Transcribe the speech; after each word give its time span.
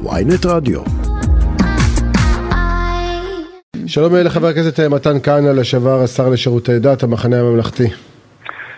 ויינט 0.00 0.46
רדיו. 0.46 0.80
שלום 3.86 4.14
לחבר 4.14 4.46
הכנסת 4.46 4.80
אה, 4.80 4.88
מתן 4.88 5.20
כהנא, 5.22 5.48
לשעבר 5.48 6.02
השר 6.02 6.28
לשירותי 6.28 6.78
דת, 6.78 7.02
המחנה 7.02 7.40
הממלכתי. 7.40 7.88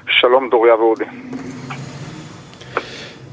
שלום 0.06 0.48
דוריה 0.50 0.74
ואודי. 0.74 1.04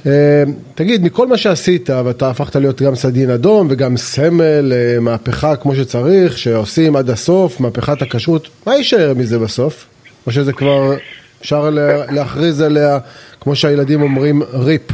אה, 0.07 0.43
תגיד, 0.75 1.03
מכל 1.03 1.27
מה 1.27 1.37
שעשית, 1.37 1.89
ואתה 1.89 2.29
הפכת 2.29 2.55
להיות 2.55 2.81
גם 2.81 2.95
סדין 2.95 3.29
אדום 3.29 3.67
וגם 3.69 3.97
סמל, 3.97 4.73
אה, 4.73 4.99
מהפכה 4.99 5.55
כמו 5.55 5.75
שצריך, 5.75 6.37
שעושים 6.37 6.95
עד 6.95 7.09
הסוף, 7.09 7.59
מהפכת 7.59 8.01
הכשרות, 8.01 8.47
מה 8.67 8.75
יישאר 8.75 9.13
מזה 9.17 9.39
בסוף? 9.39 9.85
או 10.27 10.31
שזה 10.31 10.53
כבר 10.53 10.93
אפשר 11.41 11.69
להכריז 12.11 12.61
עליה, 12.61 12.99
כמו 13.41 13.55
שהילדים 13.55 14.01
אומרים, 14.01 14.41
ריפ. 14.53 14.91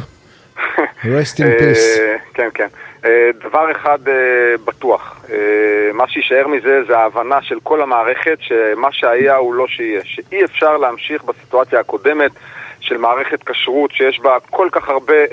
rest 1.03 1.39
in 1.39 1.47
peace. 1.59 2.16
כן, 2.37 2.49
כן. 2.53 2.67
דבר 3.43 3.71
אחד 3.71 3.99
בטוח, 4.65 5.25
מה 5.93 6.07
שיישאר 6.07 6.47
מזה 6.47 6.83
זה 6.87 6.97
ההבנה 6.97 7.41
של 7.41 7.59
כל 7.63 7.81
המערכת 7.81 8.37
שמה 8.39 8.91
שהיה 8.91 9.35
הוא 9.35 9.53
לא 9.53 9.67
שיהיה, 9.67 10.01
שאי 10.03 10.43
אפשר 10.43 10.77
להמשיך 10.77 11.23
בסיטואציה 11.23 11.79
הקודמת 11.79 12.31
של 12.79 12.97
מערכת 12.97 13.43
כשרות 13.43 13.91
שיש 13.91 14.19
בה 14.19 14.37
כל 14.49 14.67
כך 14.71 14.89
הרבה 14.89 15.13
אה, 15.13 15.23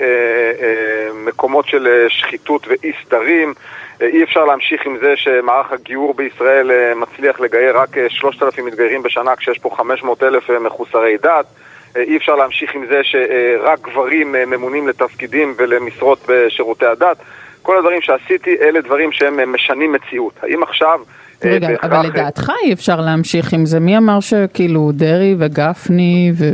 אה, 0.61 1.07
מקומות 1.13 1.67
של 1.67 1.87
אה, 1.87 2.09
שחיתות 2.09 2.67
ואי 2.67 2.91
סדרים. 3.05 3.53
אה, 4.01 4.07
אי 4.07 4.23
אפשר 4.23 4.45
להמשיך 4.45 4.85
עם 4.85 4.97
זה 4.97 5.13
שמערך 5.15 5.71
הגיור 5.71 6.13
בישראל 6.13 6.71
אה, 6.71 6.95
מצליח 6.95 7.39
לגייר 7.39 7.77
רק 7.77 7.89
3,000 8.09 8.65
מתגיירים 8.65 9.03
בשנה 9.03 9.35
כשיש 9.35 9.59
פה 9.59 9.69
500 9.77 10.23
אלף 10.23 10.49
מחוסרי 10.49 11.17
דת. 11.17 11.45
אי 11.95 12.17
אפשר 12.17 12.35
להמשיך 12.35 12.75
עם 12.75 12.85
זה 12.89 13.01
שרק 13.03 13.79
גברים 13.81 14.35
ממונים 14.47 14.87
לתפקידים 14.87 15.53
ולמשרות 15.57 16.19
בשירותי 16.27 16.85
הדת. 16.85 17.17
כל 17.61 17.77
הדברים 17.77 18.01
שעשיתי 18.01 18.55
אלה 18.61 18.81
דברים 18.81 19.11
שהם 19.11 19.53
משנים 19.53 19.91
מציאות. 19.91 20.33
האם 20.41 20.63
עכשיו 20.63 20.99
רגע, 21.43 21.67
בהכרח... 21.67 21.91
אבל 21.91 22.07
לדעתך 22.07 22.51
אי 22.63 22.73
אפשר 22.73 22.95
להמשיך 23.01 23.53
עם 23.53 23.65
זה. 23.65 23.79
מי 23.79 23.97
אמר 23.97 24.19
שכאילו 24.19 24.91
דרעי 24.93 25.35
וגפני 25.39 26.31
ו... 26.37 26.45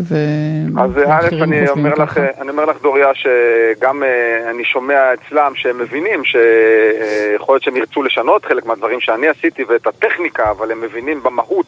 אז 0.82 0.92
א', 1.08 1.44
אני 1.44 1.70
אומר 1.70 1.94
לך, 1.94 2.18
אני 2.42 2.50
אומר 2.50 2.66
לך, 2.66 2.82
דוריה, 2.82 3.08
שגם 3.14 4.04
אני 4.50 4.66
שומע 4.66 5.14
אצלם 5.14 5.52
שהם 5.56 5.78
מבינים 5.78 6.24
שיכול 6.24 7.56
להיות 7.56 7.64
שהם 7.64 7.78
ירצו 7.78 8.04
לשנות 8.04 8.46
חלק 8.46 8.66
מהדברים 8.66 9.00
שאני 9.00 9.28
עשיתי 9.28 9.64
ואת 9.64 9.88
הטכניקה, 9.88 10.52
אבל 10.52 10.72
הם 10.72 10.82
מבינים 10.82 11.24
במהות 11.24 11.66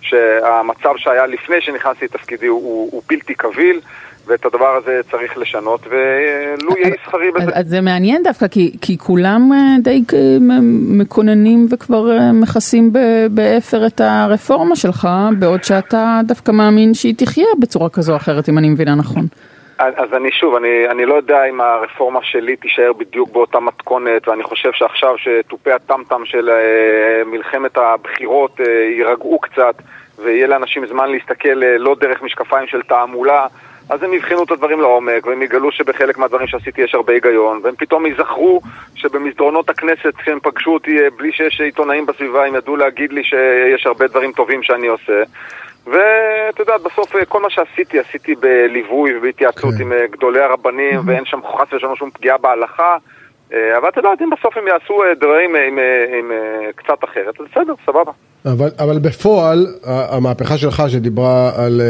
שהמצב 0.00 0.92
שהיה 0.96 1.26
לפני 1.26 1.60
שנכנסתי 1.60 2.04
לתפקידי 2.04 2.46
הוא, 2.46 2.88
הוא 2.92 3.02
בלתי 3.08 3.34
קביל. 3.34 3.80
ואת 4.28 4.46
הדבר 4.46 4.76
הזה 4.76 5.00
צריך 5.10 5.38
לשנות, 5.38 5.86
ולו 5.86 6.76
יהי 6.76 6.92
שכרי 7.04 7.30
בזה. 7.30 7.50
אז 7.54 7.68
זה 7.68 7.80
מעניין 7.80 8.22
דווקא, 8.22 8.48
כי, 8.48 8.76
כי 8.80 8.98
כולם 8.98 9.52
אה, 9.52 9.76
די 9.82 10.02
אה, 10.12 10.18
מקוננים 10.88 11.66
וכבר 11.70 12.10
אה, 12.10 12.32
מכסים 12.32 12.92
באפר 13.30 13.86
את 13.86 14.00
הרפורמה 14.00 14.76
שלך, 14.76 15.08
בעוד 15.38 15.64
שאתה 15.64 16.20
דווקא 16.26 16.52
מאמין 16.52 16.94
שהיא 16.94 17.14
תחיה 17.16 17.46
בצורה 17.58 17.88
כזו 17.88 18.12
או 18.12 18.16
אחרת, 18.16 18.48
אם 18.48 18.58
אני 18.58 18.68
מבינה 18.68 18.94
נכון. 18.94 19.26
אז 19.78 20.14
אני 20.14 20.32
שוב, 20.32 20.54
אני, 20.54 20.88
אני 20.88 21.06
לא 21.06 21.14
יודע 21.14 21.44
אם 21.44 21.60
הרפורמה 21.60 22.20
שלי 22.22 22.56
תישאר 22.56 22.92
בדיוק 22.92 23.32
באותה 23.32 23.60
מתכונת, 23.60 24.28
ואני 24.28 24.42
חושב 24.42 24.72
שעכשיו 24.72 25.14
שתופי 25.18 25.72
הטמטם 25.72 26.24
של 26.24 26.50
מלחמת 27.26 27.76
הבחירות 27.76 28.60
יירגעו 28.96 29.38
קצת, 29.38 29.74
ויהיה 30.18 30.46
לאנשים 30.46 30.86
זמן 30.86 31.10
להסתכל 31.10 31.62
לא 31.78 31.96
דרך 32.00 32.22
משקפיים 32.22 32.66
של 32.66 32.82
תעמולה, 32.82 33.46
אז 33.88 34.02
הם 34.02 34.14
יבחנו 34.14 34.44
את 34.44 34.50
הדברים 34.50 34.80
לעומק, 34.80 35.26
והם 35.26 35.42
יגלו 35.42 35.72
שבחלק 35.72 36.18
מהדברים 36.18 36.46
שעשיתי 36.46 36.82
יש 36.82 36.94
הרבה 36.94 37.12
היגיון, 37.12 37.60
והם 37.62 37.74
פתאום 37.78 38.06
ייזכרו 38.06 38.60
שבמסדרונות 38.94 39.70
הכנסת, 39.70 40.16
כשהם 40.16 40.40
פגשו 40.40 40.74
אותי 40.74 40.98
אה, 40.98 41.10
בלי 41.16 41.32
שיש 41.32 41.60
עיתונאים 41.60 42.06
בסביבה, 42.06 42.46
הם 42.46 42.54
ידעו 42.54 42.76
להגיד 42.76 43.12
לי 43.12 43.24
שיש 43.24 43.86
הרבה 43.86 44.06
דברים 44.06 44.32
טובים 44.32 44.62
שאני 44.62 44.86
עושה. 44.86 45.22
ואת 45.92 46.58
יודעת, 46.58 46.80
בסוף 46.82 47.16
אה, 47.16 47.24
כל 47.24 47.42
מה 47.42 47.50
שעשיתי, 47.50 47.98
עשיתי 47.98 48.34
בליווי 48.34 49.16
ובהתייעצות 49.16 49.74
כן. 49.74 49.82
עם 49.82 49.92
אה, 49.92 50.06
גדולי 50.10 50.40
הרבנים, 50.40 51.00
ואין 51.06 51.24
שם 51.24 51.40
חס 51.44 51.72
ושלום 51.72 51.96
שום 51.96 52.10
פגיעה 52.10 52.38
בהלכה. 52.38 52.96
אבל 53.78 53.88
אתה 53.88 53.98
יודעת, 53.98 54.22
אם 54.22 54.30
בסוף 54.30 54.56
הם 54.56 54.66
יעשו 54.66 55.02
דברים 55.20 55.56
עם, 55.56 55.78
עם, 55.78 55.78
עם 56.18 56.32
קצת 56.76 57.04
אחרת, 57.04 57.40
אז 57.40 57.46
בסדר, 57.50 57.74
סבבה. 57.86 58.12
אבל, 58.46 58.68
אבל 58.78 58.98
בפועל, 58.98 59.66
המהפכה 59.84 60.58
שלך 60.58 60.82
שדיברה 60.88 61.50
על 61.56 61.80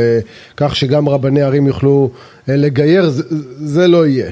כך 0.56 0.76
שגם 0.76 1.08
רבני 1.08 1.42
ערים 1.42 1.66
יוכלו 1.66 2.10
לגייר, 2.48 3.02
זה, 3.02 3.22
זה 3.56 3.88
לא 3.88 4.06
יהיה. 4.06 4.30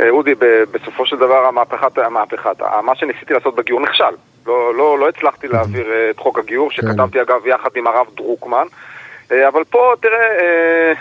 אה, 0.00 0.10
אודי, 0.10 0.34
בסופו 0.72 1.06
של 1.06 1.16
דבר 1.16 1.46
המהפכת, 1.48 1.98
המהפכת, 1.98 2.60
מה 2.82 2.94
שניסיתי 2.94 3.34
לעשות 3.34 3.54
בגיור 3.56 3.80
נכשל. 3.80 4.33
לא, 4.46 4.74
לא, 4.74 4.98
לא 4.98 5.08
הצלחתי 5.08 5.48
להעביר 5.48 5.86
את 6.10 6.18
חוק 6.18 6.38
הגיור, 6.38 6.70
כן. 6.70 6.76
שכתבתי 6.76 7.20
אגב 7.20 7.46
יחד 7.46 7.70
עם 7.76 7.86
הרב 7.86 8.06
דרוקמן. 8.16 8.66
אבל 9.30 9.64
פה, 9.70 9.92
תראה, 10.00 10.92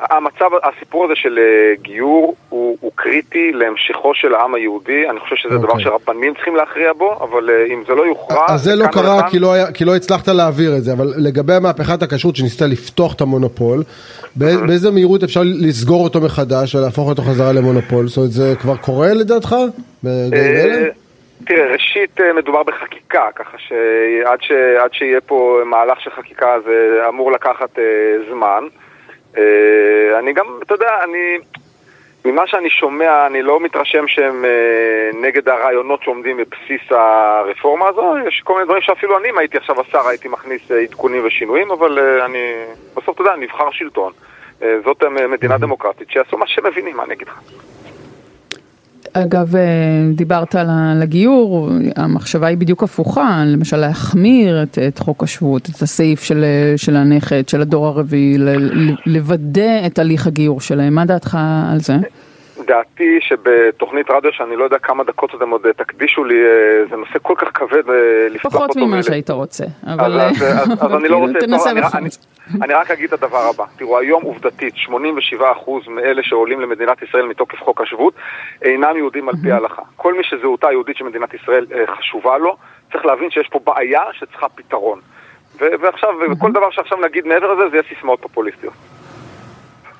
המצב, 0.10 0.50
הסיפור 0.62 1.04
הזה 1.04 1.14
של 1.16 1.38
גיור 1.82 2.34
הוא, 2.48 2.76
הוא 2.80 2.90
קריטי 2.94 3.52
להמשכו 3.52 4.14
של 4.14 4.34
העם 4.34 4.54
היהודי, 4.54 5.10
אני 5.10 5.20
חושב 5.20 5.36
שזה 5.36 5.54
okay. 5.54 5.58
דבר 5.58 5.68
אוקיי. 5.68 5.84
שרבנים 5.84 6.34
צריכים 6.34 6.56
להכריע 6.56 6.92
בו, 6.92 7.12
אבל 7.22 7.50
אם 7.72 7.82
זה 7.86 7.94
לא 7.94 8.02
יוכרע... 8.02 8.46
אז 8.48 8.62
זה 8.62 8.76
לא 8.76 8.86
קרה 8.86 9.30
כי 9.30 9.38
לא, 9.38 9.52
היה, 9.52 9.72
כי 9.72 9.84
לא 9.84 9.96
הצלחת 9.96 10.28
להעביר 10.28 10.76
את 10.76 10.84
זה, 10.84 10.92
אבל 10.92 11.12
לגבי 11.16 11.58
מהפכת 11.60 12.02
הכשרות 12.02 12.36
שניסית 12.36 12.62
לפתוח 12.62 13.14
את 13.14 13.20
המונופול, 13.20 13.82
באיזה 14.36 14.90
מהירות 14.90 15.22
אפשר 15.22 15.42
לסגור 15.44 16.04
אותו 16.04 16.20
מחדש 16.20 16.74
ולהפוך 16.74 17.08
אותו 17.08 17.22
חזרה 17.22 17.52
למונופול? 17.52 18.08
זאת 18.08 18.16
אומרת, 18.16 18.32
זה 18.32 18.54
כבר 18.60 18.76
קורה 18.76 19.14
לדעתך? 19.14 19.56
ברגעים 20.02 20.56
אה, 20.56 20.64
אלה? 20.64 21.03
תראה, 21.46 21.72
ראשית 21.72 22.20
מדובר 22.20 22.62
בחקיקה, 22.62 23.28
ככה 23.34 23.58
שעד 23.58 24.42
ש... 24.42 24.52
שיהיה 24.92 25.20
פה 25.20 25.60
מהלך 25.64 26.00
של 26.00 26.10
חקיקה 26.10 26.60
זה 26.64 27.04
אמור 27.08 27.32
לקחת 27.32 27.78
זמן. 28.28 28.64
אה, 29.38 30.18
אני 30.18 30.32
גם, 30.32 30.46
אתה 30.62 30.74
יודע, 30.74 31.04
אני... 31.04 31.38
ממה 32.24 32.46
שאני 32.46 32.70
שומע, 32.70 33.26
אני 33.26 33.42
לא 33.42 33.60
מתרשם 33.60 34.08
שהם 34.08 34.44
אה, 34.44 35.10
נגד 35.20 35.48
הרעיונות 35.48 36.02
שעומדים 36.02 36.36
בבסיס 36.36 36.82
הרפורמה 36.90 37.88
הזו. 37.88 38.14
יש 38.28 38.40
כל 38.44 38.52
מיני 38.54 38.64
דברים 38.64 38.82
שאפילו 38.82 39.18
אני, 39.18 39.30
אם 39.30 39.38
הייתי 39.38 39.56
עכשיו 39.56 39.80
השר, 39.80 40.08
הייתי 40.08 40.28
מכניס 40.28 40.70
אה, 40.70 40.80
עדכונים 40.80 41.26
ושינויים, 41.26 41.70
אבל 41.70 41.98
אה, 41.98 42.24
אני... 42.24 42.38
בסוף, 42.96 43.14
אתה 43.14 43.22
יודע, 43.22 43.36
נבחר 43.36 43.70
שלטון. 43.70 44.12
אה, 44.62 44.76
זאת 44.84 45.02
אה, 45.02 45.26
מדינה 45.28 45.58
דמוקרטית, 45.58 46.10
שיעשו 46.10 46.38
מה 46.38 46.46
שהם 46.46 46.66
מבינים, 46.66 46.96
מה 46.96 47.04
אני 47.04 47.14
אגיד 47.14 47.28
לך. 47.28 47.40
אגב, 49.16 49.56
אה, 49.56 49.62
דיברת 50.14 50.54
על 50.54 51.02
הגיור, 51.02 51.70
המחשבה 51.96 52.46
היא 52.46 52.58
בדיוק 52.58 52.82
הפוכה, 52.82 53.42
למשל 53.46 53.76
להחמיר 53.76 54.62
את, 54.62 54.78
את 54.88 54.98
חוק 54.98 55.22
השבות, 55.22 55.68
את 55.70 55.82
הסעיף 55.82 56.22
של, 56.22 56.44
של 56.76 56.96
הנכד, 56.96 57.48
של 57.48 57.60
הדור 57.60 57.86
הרביעי, 57.86 58.38
לוודא 59.06 59.86
את 59.86 59.98
הליך 59.98 60.26
הגיור 60.26 60.60
שלהם, 60.60 60.94
מה 60.94 61.04
דעתך 61.04 61.38
על 61.72 61.80
זה? 61.80 61.96
דעתי 62.66 63.18
שבתוכנית 63.20 64.10
רדיו 64.10 64.32
שאני 64.32 64.56
לא 64.56 64.64
יודע 64.64 64.78
כמה 64.78 65.04
דקות 65.04 65.34
אתם 65.34 65.50
עוד 65.50 65.62
תקדישו 65.76 66.24
לי, 66.24 66.34
אה, 66.34 66.86
זה 66.90 66.96
נושא 66.96 67.18
כל 67.22 67.34
כך 67.38 67.48
כבד 67.54 67.90
אה, 67.90 68.28
לפתוח 68.30 68.54
אותו. 68.54 68.64
פחות 68.64 68.76
ממה 68.76 69.02
שהיית 69.02 69.30
רוצה, 69.30 69.64
אבל 69.86 70.20
אז, 70.20 70.42
אז, 70.42 70.72
אז 70.80 70.94
אני 70.98 71.08
לא 71.08 71.16
רוצה... 71.16 71.38
תנסה 71.40 71.74
בכל 71.74 71.98
אני, 71.98 72.08
אני 72.62 72.74
רק 72.74 72.90
אגיד 72.90 73.12
את 73.12 73.22
הדבר 73.22 73.50
הבא, 73.54 73.64
תראו 73.76 73.98
היום 73.98 74.22
עובדתית 74.22 74.74
87% 74.74 74.90
מאלה 75.88 76.22
שעולים 76.22 76.60
למדינת 76.60 77.02
ישראל 77.02 77.26
מתוקף 77.26 77.62
חוק 77.62 77.80
השבות 77.80 78.14
אינם 78.62 78.96
יהודים 78.96 79.28
על 79.28 79.34
פי 79.42 79.52
ההלכה. 79.52 79.82
כל 79.96 80.14
מי 80.14 80.24
שזהותה 80.24 80.68
היהודית 80.68 80.96
של 80.96 81.04
מדינת 81.04 81.34
ישראל 81.34 81.66
אה, 81.72 81.96
חשובה 81.96 82.38
לו, 82.38 82.56
צריך 82.92 83.04
להבין 83.06 83.30
שיש 83.30 83.48
פה 83.48 83.60
בעיה 83.64 84.02
שצריכה 84.12 84.48
פתרון. 84.48 85.00
ועכשיו, 85.60 86.08
כל 86.38 86.52
דבר 86.52 86.70
שעכשיו 86.70 86.98
נגיד 86.98 87.26
מעבר 87.26 87.54
לזה, 87.54 87.68
זה 87.70 87.76
יהיה 87.76 87.82
סיסמאות 87.94 88.20
פופוליסטיות. 88.20 88.74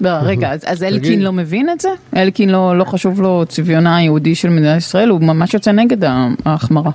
לא, 0.01 0.11
רגע, 0.23 0.53
אז, 0.53 0.65
אז 0.67 0.83
אלקין 0.83 1.23
לא 1.23 1.33
מבין 1.33 1.71
את 1.71 1.81
זה? 1.81 1.89
אלקין 2.17 2.51
לא, 2.51 2.79
לא 2.79 2.85
חשוב 2.85 3.23
לו 3.23 3.45
צביונה 3.49 3.97
היהודי 3.97 4.35
של 4.35 4.49
מדינת 4.49 4.77
ישראל? 4.77 5.09
הוא 5.09 5.21
ממש 5.21 5.55
יוצא 5.55 5.73
נגד 5.73 6.05
ההחמרה. 6.47 6.91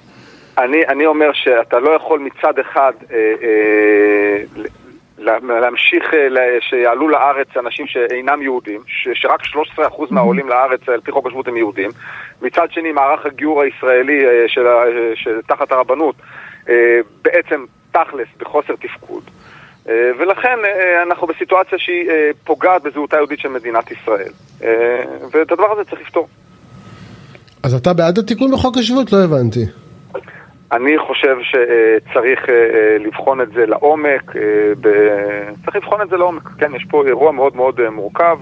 אני, 0.57 0.77
אני 0.87 1.05
אומר 1.05 1.29
שאתה 1.33 1.79
לא 1.79 1.89
יכול 1.89 2.19
מצד 2.19 2.59
אחד 2.59 2.91
אה, 3.11 3.33
אה, 3.43 4.63
להמשיך, 5.61 6.13
אה, 6.13 6.57
שיעלו 6.61 7.09
לארץ 7.09 7.47
אנשים 7.57 7.87
שאינם 7.87 8.41
יהודים, 8.41 8.81
ש, 8.87 9.07
שרק 9.13 9.41
13% 9.77 9.79
מהעולים 10.09 10.49
לארץ 10.49 10.89
על 10.89 11.01
פי 11.01 11.11
חוק 11.11 11.27
השבות 11.27 11.47
הם 11.47 11.57
יהודים. 11.57 11.89
מצד 12.41 12.71
שני, 12.71 12.91
מערך 12.91 13.25
הגיור 13.25 13.61
הישראלי 13.61 14.25
אה, 14.25 14.43
של, 14.47 14.65
של, 15.15 15.41
תחת 15.47 15.71
הרבנות 15.71 16.15
אה, 16.69 16.99
בעצם 17.21 17.65
תכלס 17.91 18.27
בחוסר 18.37 18.75
תפקוד. 18.75 19.23
אה, 19.89 20.11
ולכן 20.19 20.57
אה, 20.65 21.03
אנחנו 21.03 21.27
בסיטואציה 21.27 21.79
שהיא 21.79 22.09
אה, 22.09 22.29
פוגעת 22.43 22.83
בזהותה 22.83 23.15
היהודית 23.15 23.39
של 23.39 23.49
מדינת 23.49 23.91
ישראל. 23.91 24.31
ואת 25.31 25.51
הדבר 25.51 25.71
הזה 25.71 25.89
צריך 25.89 26.01
לפתור. 26.01 26.27
אז 27.63 27.73
אתה 27.73 27.93
בעד 27.93 28.17
התיקון 28.17 28.51
בחוק 28.51 28.77
השבות? 28.77 29.11
לא 29.13 29.23
הבנתי. 29.23 29.65
אני 30.71 30.97
חושב 31.07 31.35
שצריך 31.41 32.39
לבחון 32.99 33.41
את 33.41 33.47
זה 33.53 33.65
לעומק, 33.65 34.31
צריך 35.65 35.75
לבחון 35.75 36.01
את 36.01 36.09
זה 36.09 36.17
לעומק. 36.17 36.47
כן, 36.57 36.75
יש 36.75 36.85
פה 36.89 37.03
אירוע 37.07 37.31
מאוד 37.31 37.55
מאוד 37.55 37.89
מורכב 37.89 38.37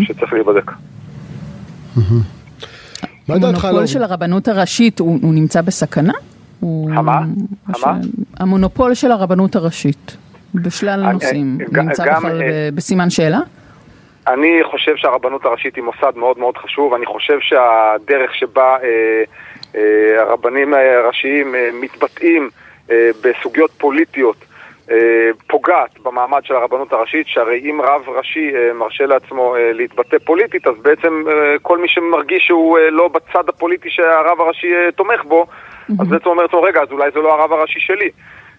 שצריך 0.00 0.32
להיבדק. 0.32 0.70
מה 3.28 3.38
דעתך 3.38 3.64
המונופול 3.64 3.86
של 3.86 4.02
הרבנות 4.02 4.48
הראשית, 4.48 4.98
הוא, 4.98 5.18
הוא 5.22 5.34
נמצא 5.34 5.60
בסכנה? 5.60 6.12
הוא- 6.60 6.90
המה? 6.94 7.20
המה? 7.68 7.96
המונופול 8.40 8.94
של 8.94 9.10
הרבנות 9.12 9.56
הראשית, 9.56 10.16
בשלל 10.54 11.00
אני- 11.04 11.12
נושאים, 11.12 11.58
גם- 11.72 11.84
נמצא 11.88 12.04
בכלל 12.16 12.42
אה, 12.42 12.68
בסימן 12.74 13.10
שאלה? 13.10 13.38
אני 14.28 14.58
חושב 14.70 14.96
שהרבנות 14.96 15.44
הראשית 15.44 15.76
היא 15.76 15.84
מוסד 15.84 16.12
מאוד 16.16 16.38
מאוד 16.38 16.56
חשוב, 16.56 16.94
אני 16.94 17.06
חושב 17.06 17.38
שהדרך 17.40 18.34
שבה 18.34 18.76
אה, 18.82 19.22
אה, 19.76 19.80
הרבנים 20.22 20.74
הראשיים 20.74 21.54
אה, 21.54 21.68
מתבטאים 21.80 22.50
אה, 22.90 23.10
בסוגיות 23.24 23.70
פוליטיות 23.78 24.36
אה, 24.90 24.96
פוגעת 25.46 25.98
במעמד 26.02 26.40
של 26.44 26.54
הרבנות 26.54 26.92
הראשית, 26.92 27.26
שהרי 27.28 27.60
אם 27.70 27.80
רב 27.84 28.08
ראשי 28.18 28.50
אה, 28.54 28.72
מרשה 28.72 29.06
לעצמו 29.06 29.56
אה, 29.56 29.72
להתבטא 29.72 30.16
פוליטית, 30.24 30.66
אז 30.66 30.74
בעצם 30.82 31.22
אה, 31.28 31.32
כל 31.62 31.78
מי 31.78 31.88
שמרגיש 31.88 32.42
שהוא 32.46 32.78
אה, 32.78 32.90
לא 32.90 33.08
בצד 33.08 33.48
הפוליטי 33.48 33.90
שהרב 33.90 34.40
הראשי 34.40 34.74
אה, 34.74 34.92
תומך 34.92 35.24
בו, 35.24 35.46
אז 35.98 36.08
בעצם 36.08 36.28
אומר 36.28 36.42
לעצמו, 36.42 36.62
רגע, 36.62 36.80
אז 36.82 36.88
אולי 36.90 37.10
זה 37.14 37.20
לא 37.20 37.34
הרב 37.34 37.52
הראשי 37.52 37.80
שלי. 37.80 38.10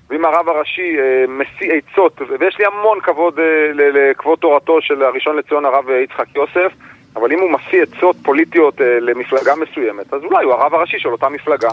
ואם 0.09 0.25
הרב 0.25 0.49
הראשי 0.49 0.97
אה, 0.99 1.25
משיא 1.27 1.73
עצות, 1.73 2.21
ויש 2.39 2.59
לי 2.59 2.65
המון 2.65 2.99
כבוד 3.03 3.39
אה, 3.39 3.43
לכבוד 3.73 4.39
תורתו 4.39 4.81
של 4.81 5.03
הראשון 5.03 5.37
לציון 5.37 5.65
הרב 5.65 5.89
אה, 5.89 5.95
יצחק 6.03 6.35
יוסף, 6.35 6.71
אבל 7.15 7.31
אם 7.31 7.39
הוא 7.39 7.51
משיא 7.51 7.83
עצות 7.83 8.15
פוליטיות 8.23 8.81
אה, 8.81 8.99
למפלגה 8.99 9.53
מסוימת, 9.55 10.13
אז 10.13 10.21
אולי 10.23 10.45
הוא 10.45 10.53
הרב 10.53 10.73
הראשי 10.73 10.99
של 10.99 11.09
אותה 11.09 11.29
מפלגה. 11.29 11.69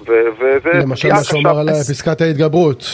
וזה 0.00 0.70
למשל 0.74 1.08
מה. 1.08 1.50
אמר 1.50 1.60
על 1.60 1.68
פסקת 1.68 2.20
ההתגברות. 2.20 2.84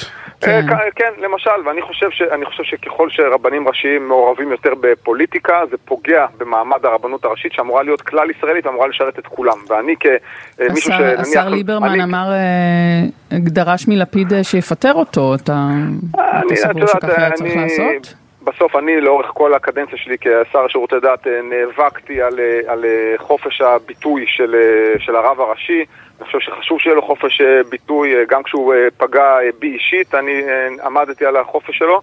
אה, 0.46 0.60
כן. 0.62 0.74
כ- 0.76 0.94
כן, 0.96 1.12
למשל, 1.22 1.50
ואני 1.66 1.82
חושב, 1.82 2.10
ש, 2.10 2.22
חושב 2.46 2.62
שככל 2.64 3.08
שרבנים 3.10 3.68
ראשיים 3.68 4.08
מעורבים 4.08 4.50
יותר 4.50 4.72
בפוליטיקה, 4.80 5.60
זה 5.70 5.76
פוגע 5.84 6.26
במעמד 6.38 6.84
הרבנות 6.86 7.24
הראשית 7.24 7.52
שאמורה 7.52 7.82
להיות 7.82 8.00
כלל 8.02 8.30
ישראלית 8.30 8.66
ואמורה 8.66 8.88
לשרת 8.88 9.18
את 9.18 9.26
כולם. 9.26 9.56
ואני 9.68 9.94
כמישהו 10.00 10.92
השר, 10.92 10.98
שנניח... 10.98 11.20
השר 11.20 11.48
ליברמן 11.48 11.88
אני- 11.88 12.02
אמר, 12.04 12.32
אה, 12.32 13.38
דרש 13.38 13.88
מלפיד 13.88 14.32
אה, 14.32 14.44
שיפטר 14.44 14.92
אותו, 14.94 15.34
אתה 15.34 15.66
אתה 16.10 16.40
אני- 16.48 16.56
סבור 16.56 16.86
שככה 16.86 17.20
היה 17.22 17.30
צריך 17.32 17.56
לעשות? 17.56 18.14
בסוף 18.48 18.76
אני 18.76 19.00
לאורך 19.00 19.26
כל 19.26 19.54
הקדנציה 19.54 19.98
שלי 19.98 20.16
כשר 20.20 20.64
לשירותי 20.66 20.94
דת 21.02 21.26
אה, 21.26 21.40
נאבקתי 21.42 22.22
על, 22.22 22.40
אה, 22.40 22.72
על 22.72 22.84
אה, 22.84 23.14
חופש 23.18 23.60
הביטוי 23.60 24.24
של, 24.28 24.54
של 24.98 25.16
הרב 25.16 25.40
הראשי. 25.40 25.84
אני 26.18 26.26
חושב 26.26 26.38
שחשוב 26.40 26.80
שיהיה 26.80 26.96
לו 26.96 27.02
חופש 27.02 27.40
ביטוי, 27.68 28.14
גם 28.28 28.42
כשהוא 28.42 28.74
פגע 28.96 29.36
בי 29.58 29.72
אישית, 29.72 30.14
אני 30.14 30.42
עמדתי 30.84 31.26
על 31.26 31.36
החופש 31.36 31.78
שלו. 31.78 32.02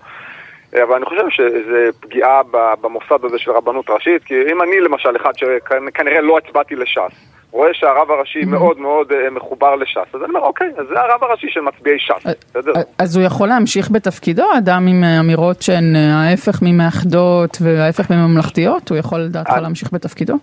אה, 0.75 0.83
אבל 0.83 0.95
אני 0.95 1.05
חושב 1.05 1.29
שזה 1.29 1.89
פגיעה 1.99 2.41
במוסד 2.81 3.25
הזה 3.25 3.39
של 3.39 3.51
רבנות 3.51 3.89
ראשית, 3.89 4.23
כי 4.23 4.33
אם 4.51 4.61
אני 4.61 4.79
למשל 4.79 5.15
אחד 5.15 5.31
שכנראה 5.35 6.21
לא 6.21 6.37
הצבעתי 6.37 6.75
לש"ס, 6.75 7.35
רואה 7.55 7.69
שהרב 7.73 8.11
הראשי 8.11 8.45
מאוד 8.45 8.79
מאוד 8.79 9.11
אה, 9.11 9.29
מחובר 9.29 9.75
לש"ס, 9.75 10.15
אז 10.15 10.21
אני 10.23 10.29
אומר, 10.29 10.39
אוקיי, 10.39 10.67
אז 10.77 10.87
זה 10.87 10.99
הרב 10.99 11.23
הראשי 11.23 11.47
של 11.49 11.61
מצביעי 11.61 11.99
ש"ס, 11.99 12.25
בסדר? 12.49 12.73
אז 12.97 13.17
הוא 13.17 13.25
יכול 13.25 13.47
להמשיך 13.47 13.91
בתפקידו, 13.91 14.43
אדם 14.57 14.87
עם 14.87 15.03
אה, 15.03 15.19
אמירות 15.19 15.61
שהן 15.61 15.95
אה, 15.95 16.13
ההפך 16.13 16.61
ממאחדות 16.61 17.57
וההפך 17.61 18.11
מממלכתיות, 18.11 18.89
הוא 18.89 18.97
יכול 18.97 19.19
לדעתך 19.19 19.49
אה. 19.49 19.61
להמשיך 19.61 19.93
בתפקידו? 19.93 20.33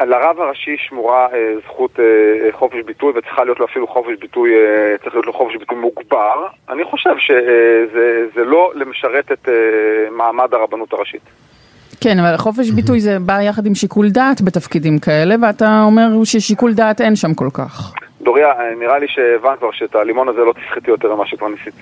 לרב 0.00 0.40
הראשי 0.40 0.76
שמורה 0.78 1.26
אה, 1.32 1.54
זכות 1.64 2.00
אה, 2.00 2.04
אה, 2.46 2.52
חופש 2.52 2.78
ביטוי 2.86 3.12
וצריכה 3.16 3.44
להיות 3.44 3.60
לו 3.60 3.66
אפילו 3.66 3.86
חופש 3.86 4.18
ביטוי, 4.20 4.50
אה, 4.54 4.98
צריך 5.02 5.14
להיות 5.14 5.26
לו 5.26 5.32
חופש 5.32 5.56
ביטוי 5.56 5.78
מוגבר. 5.78 6.46
אני 6.68 6.84
חושב 6.84 7.14
שזה 7.18 8.26
זה 8.34 8.44
לא 8.44 8.72
למשרת 8.74 9.32
את 9.32 9.48
אה, 9.48 9.54
מעמד 10.10 10.54
הרבנות 10.54 10.92
הראשית. 10.92 11.22
כן, 12.00 12.18
אבל 12.18 12.36
חופש 12.36 12.70
ביטוי 12.70 13.00
זה 13.00 13.18
בא 13.18 13.40
יחד 13.40 13.66
עם 13.66 13.74
שיקול 13.74 14.10
דעת 14.10 14.40
בתפקידים 14.40 14.98
כאלה, 14.98 15.34
ואתה 15.42 15.82
אומר 15.86 16.24
ששיקול 16.24 16.74
דעת 16.74 17.00
אין 17.00 17.16
שם 17.16 17.34
כל 17.34 17.48
כך. 17.54 17.92
דוריה, 18.20 18.48
אה, 18.48 18.74
נראה 18.80 18.98
לי 18.98 19.06
שהבנת 19.08 19.58
כבר 19.58 19.70
שאת 19.72 19.94
הלימון 19.94 20.28
הזה 20.28 20.40
לא 20.40 20.52
תסחטי 20.52 20.90
יותר 20.90 21.14
ממה 21.14 21.26
שכבר 21.26 21.48
ניסית. 21.48 21.74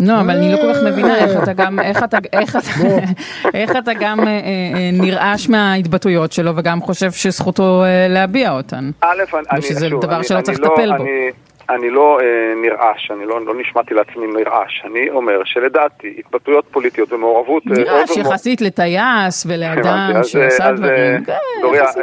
לא, 0.00 0.20
אבל 0.20 0.30
אני 0.30 0.52
לא 0.52 0.56
כל 0.56 0.72
כך 0.74 0.78
מבינה 0.92 1.16
איך 1.18 1.42
אתה 1.42 1.52
גם, 1.52 1.80
איך 1.80 2.02
אתה, 2.04 2.18
איך 2.32 2.56
אתה, 2.56 2.68
איך 3.58 3.70
אתה 3.76 3.92
גם 4.00 4.20
אה, 4.20 4.26
אה, 4.26 4.30
אה, 4.74 4.90
נרעש 4.92 5.48
מההתבטאויות 5.48 6.32
שלו 6.32 6.56
וגם 6.56 6.80
חושב 6.80 7.12
שזכותו 7.12 7.84
אה, 7.84 8.06
להביע 8.08 8.50
אותן. 8.52 8.90
א', 9.00 9.22
אני, 9.52 9.62
שוב, 9.62 10.02
דבר 10.02 10.16
אני- 10.16 10.24
שלא 10.24 10.36
אני 10.36 10.44
צריך 10.44 10.60
לא- 10.60 10.66
לטפל 10.66 10.96
בו. 10.96 11.02
אני, 11.04 11.30
אני 11.70 11.90
לא 11.90 12.18
אה, 12.20 12.26
נרעש, 12.62 13.10
אני 13.10 13.26
לא, 13.26 13.46
לא 13.46 13.54
נשמעתי 13.60 13.94
לעצמי 13.94 14.26
נרעש. 14.26 14.82
אני 14.84 15.10
אומר 15.10 15.40
שלדעתי 15.44 16.14
התבטאויות 16.18 16.64
פוליטיות 16.70 17.12
ומעורבות... 17.12 17.62
נרעש 17.66 18.16
יחסית 18.16 18.60
לטייס 18.60 19.46
ולאדם 19.48 20.10
שעשה 20.22 20.68
אז, 20.70 20.78
דברים. 20.80 21.24
כן, 21.24 21.32
דוריה, 21.62 21.82
יחסית. 21.82 22.02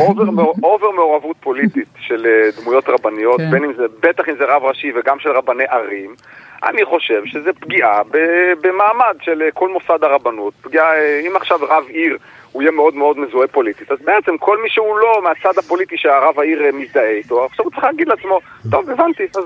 over 0.00 0.24
over 0.62 0.90
מעורבות 0.96 1.36
פוליטית 1.40 1.88
של 2.00 2.26
דמויות 2.60 2.84
רבניות, 2.88 3.36
כן. 3.40 3.50
בין 3.50 3.64
אם 3.64 3.72
זה, 3.76 3.82
בטח 4.02 4.28
אם 4.28 4.34
זה 4.38 4.44
רב 4.44 4.62
ראשי 4.64 4.92
וגם 4.96 5.16
של 5.18 5.30
רבני 5.30 5.64
ערים, 5.70 6.14
אני 6.62 6.84
חושב 6.84 7.22
שזה 7.26 7.52
פגיעה 7.52 8.02
במעמד 8.60 9.16
של 9.22 9.42
אה, 9.42 9.50
כל 9.50 9.68
מוסד 9.68 10.04
הרבנות. 10.04 10.54
פגיעה, 10.62 10.94
אה, 10.94 11.20
אם 11.26 11.36
עכשיו 11.36 11.58
רב 11.62 11.84
עיר 11.88 12.18
הוא 12.52 12.62
יהיה 12.62 12.72
מאוד 12.72 12.94
מאוד 12.94 13.18
מזוהה 13.18 13.48
פוליטית, 13.48 13.92
אז 13.92 13.98
בעצם 14.04 14.38
כל 14.38 14.62
מי 14.62 14.70
שהוא 14.70 14.98
לא 14.98 15.20
מהצד 15.22 15.58
הפוליטי 15.58 15.96
שהרב 15.98 16.40
העיר 16.40 16.64
אה, 16.64 16.72
מזדהה 16.72 17.10
איתו, 17.10 17.44
עכשיו 17.44 17.64
הוא 17.64 17.72
צריך 17.72 17.84
להגיד 17.84 18.08
לעצמו, 18.08 18.40
טוב, 18.70 18.90
הבנתי, 18.90 19.22
אז, 19.36 19.44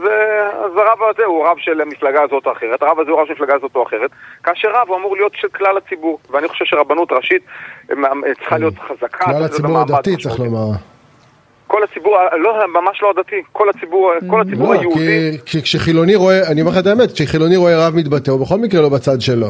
אז 0.64 0.76
הרב 0.76 0.98
הזה 1.10 1.24
הוא 1.24 1.46
רב 1.46 1.56
של 1.58 1.80
המפלגה 1.80 2.22
הזאת 2.22 2.46
או 2.46 2.52
אחרת, 2.52 2.82
הרב 2.82 3.00
הזה 3.00 3.10
הוא 3.10 3.20
רב 3.20 3.26
של 3.26 3.32
מפלגה 3.32 3.54
הזאת 3.54 3.76
או 3.76 3.82
אחרת, 3.82 4.10
כאשר 4.42 4.68
רב 4.70 4.88
הוא 4.88 4.96
אמור 4.96 5.16
להיות 5.16 5.32
של 5.34 5.48
כלל 5.48 5.76
הציבור, 5.76 6.18
ואני 6.30 6.48
חושב 6.48 6.64
שרבנות 6.64 7.12
ראשית 7.12 7.42
צריכה 8.38 8.58
להיות 8.58 8.78
חזקה. 8.78 9.24
כלל 9.24 9.44
הציבור 9.44 9.78
הדתי 9.78 10.16
צריך. 10.16 10.38
לומר. 10.38 10.95
כל 11.76 11.82
הציבור, 11.82 12.18
לא, 12.38 12.66
ממש 12.68 13.02
לא 13.02 13.10
הדתי, 13.10 13.42
כל 13.52 13.68
הציבור, 13.68 14.12
כל 14.30 14.40
הציבור 14.40 14.74
לא, 14.74 14.80
היהודי. 14.80 15.38
כי 15.46 15.58
כי 15.58 15.62
כשחילוני 15.62 16.14
רואה, 16.14 16.52
אני 16.52 16.60
אומר 16.60 16.72
לך 16.72 16.78
את 16.78 16.86
האמת, 16.86 17.12
כשחילוני 17.12 17.56
רואה 17.56 17.86
רב 17.86 17.94
מתבטא, 17.94 18.30
הוא 18.30 18.40
בכל 18.40 18.58
מקרה 18.58 18.82
לא 18.82 18.88
בצד 18.88 19.20
שלו. 19.20 19.46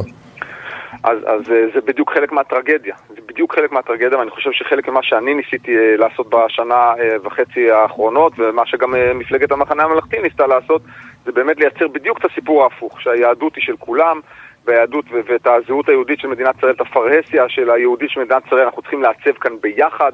אז, 1.05 1.19
אז 1.27 1.51
אה, 1.51 1.65
זה 1.75 1.81
בדיוק 1.85 2.13
חלק 2.15 2.33
מהטרגדיה, 2.33 2.95
זה 3.09 3.21
בדיוק 3.27 3.55
חלק 3.55 3.73
מהטרגדיה 3.73 4.19
ואני 4.19 4.31
חושב 4.31 4.51
שחלק 4.53 4.89
ממה 4.89 5.03
שאני 5.03 5.35
ניסיתי 5.35 5.77
אה, 5.77 5.97
לעשות 5.97 6.27
בשנה 6.31 6.75
אה, 6.75 7.17
וחצי 7.23 7.71
האחרונות 7.71 8.33
ומה 8.39 8.67
שגם 8.67 8.95
מפלגת 9.15 9.53
המחנה 9.53 9.83
הממלכתי 9.83 10.17
ניסתה 10.23 10.47
לעשות 10.47 10.83
זה 11.25 11.33
באמת 11.33 11.57
לייצר 11.61 11.89
בדיוק 11.89 12.19
את 12.19 12.25
הסיפור 12.31 12.63
ההפוך, 12.63 13.01
שהיהדות 13.01 13.57
היא 13.57 13.65
של 13.65 13.77
כולם 13.79 14.21
והיהדות 14.67 15.05
ואת 15.11 15.47
הזהות 15.47 15.89
היהודית 15.89 16.21
של 16.21 16.29
מדינת 16.29 16.59
ישראל, 16.59 16.73
את 16.73 16.81
הפרהסיה 16.81 17.49
של 17.49 17.71
היהודית 17.71 18.11
של 18.11 18.21
מדינת 18.21 18.47
ישראל 18.47 18.63
אנחנו 18.65 18.83
צריכים 18.83 19.03
לעצב 19.03 19.33
כאן 19.41 19.53
ביחד 19.61 20.13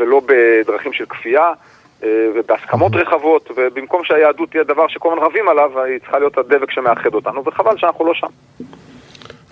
ולא 0.00 0.20
בדרכים 0.26 0.92
של 0.92 1.04
כפייה 1.06 1.52
אה, 2.04 2.08
ובהסכמות 2.34 2.92
רחבות 2.94 3.50
ובמקום 3.56 4.04
שהיהדות 4.04 4.50
תהיה 4.50 4.64
דבר 4.64 4.88
שכל 4.88 5.12
הזמן 5.12 5.26
רבים 5.26 5.48
עליו 5.48 5.80
היא 5.80 5.98
צריכה 5.98 6.18
להיות 6.18 6.38
הדבק 6.38 6.70
שמאחד 6.70 7.14
אותנו 7.14 7.44
וחבל 7.44 7.76
שאנחנו 7.76 8.06
לא 8.06 8.14
שם. 8.14 8.26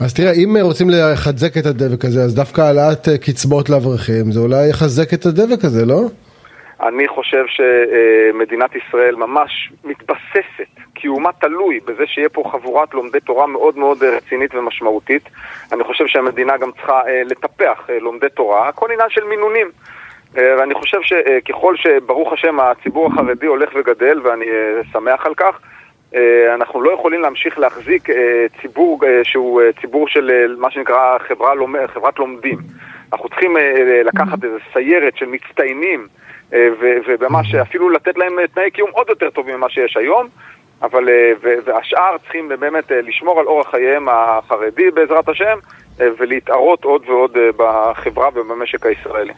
אז 0.01 0.15
תראה, 0.15 0.33
אם 0.33 0.57
רוצים 0.63 0.91
לחזק 0.91 1.57
את 1.57 1.67
הדבק 1.67 2.05
הזה, 2.05 2.21
אז 2.21 2.35
דווקא 2.35 2.61
העלאת 2.61 3.09
אה, 3.09 3.19
קצבאות 3.19 3.71
לאברכים, 3.71 4.33
זה 4.33 4.41
אולי 4.41 4.69
יחזק 4.71 5.15
את 5.15 5.27
הדבק 5.27 5.65
הזה, 5.65 5.87
לא? 5.87 6.01
אני 6.81 7.09
חושב 7.09 7.45
שמדינת 7.47 8.71
ישראל 8.77 9.17
ממש 9.17 9.73
מתבססת, 9.85 10.73
קיומה 10.95 11.31
תלוי 11.41 11.81
בזה 11.81 12.07
שיהיה 12.07 12.29
פה 12.29 12.43
חבורת 12.53 12.95
לומדי 12.95 13.21
תורה 13.21 13.47
מאוד 13.47 13.79
מאוד 13.79 14.03
רצינית 14.03 14.55
ומשמעותית. 14.55 15.23
אני 15.73 15.85
חושב 15.85 16.07
שהמדינה 16.07 16.57
גם 16.57 16.71
צריכה 16.73 17.01
אה, 17.07 17.23
לטפח 17.25 17.87
אה, 17.91 17.99
לומדי 17.99 18.29
תורה, 18.35 18.69
הכל 18.69 18.91
עניין 18.93 19.11
של 19.11 19.25
מינונים. 19.25 19.71
אה, 20.37 20.55
ואני 20.59 20.75
חושב 20.75 20.99
שככל 21.03 21.77
שברוך 21.77 22.33
השם 22.33 22.61
הציבור 22.61 23.07
החרדי 23.07 23.47
הולך 23.47 23.71
וגדל, 23.75 24.21
ואני 24.25 24.45
אה, 24.45 24.81
שמח 24.93 25.27
על 25.27 25.35
כך, 25.35 25.61
אה, 26.15 26.55
אנחנו 26.55 26.83
לא 26.83 26.93
יכולים 26.93 27.21
להמשיך 27.21 27.59
להחזיק 27.59 28.11
אה, 28.11 28.47
ציבור 28.61 29.01
אה, 29.07 29.25
שהוא 29.25 29.63
אה, 29.63 29.73
ציבור 29.81 30.09
של 30.09 30.31
אה, 30.31 30.45
מה 30.59 30.71
שנקרא 30.71 31.19
חברה 31.19 31.53
חברת 31.87 32.19
לומדים. 32.19 32.59
אנחנו 33.13 33.29
צריכים 33.29 33.57
אה, 33.57 33.63
אה, 33.63 34.03
לקחת 34.03 34.45
איזו 34.45 34.57
סיירת 34.73 35.17
של 35.17 35.27
מצטיינים 35.27 36.07
אה, 36.53 36.69
וממש 36.81 37.55
אפילו 37.55 37.91
לתת 37.91 38.19
להם 38.19 38.39
אה, 38.39 38.49
תנאי 38.49 38.71
קיום 38.71 38.91
עוד 38.93 39.07
יותר 39.09 39.31
טובים 39.31 39.57
ממה 39.57 39.71
שיש 39.71 39.97
היום, 39.97 40.27
אבל 40.83 41.09
אה, 41.09 41.33
והשאר 41.65 42.19
צריכים 42.19 42.49
באמת 42.49 42.93
אה, 42.93 43.01
לשמור 43.01 43.41
על 43.41 43.47
אורח 43.47 43.71
חייהם 43.71 44.09
החרדי 44.09 44.91
בעזרת 44.91 45.29
השם 45.29 45.59
אה, 46.01 46.07
ולהתערות 46.19 46.85
עוד 46.85 47.03
ועוד 47.09 47.37
אה, 47.37 47.51
בחברה 47.57 48.29
ובמשק 48.35 48.87
הישראלי. 48.87 49.33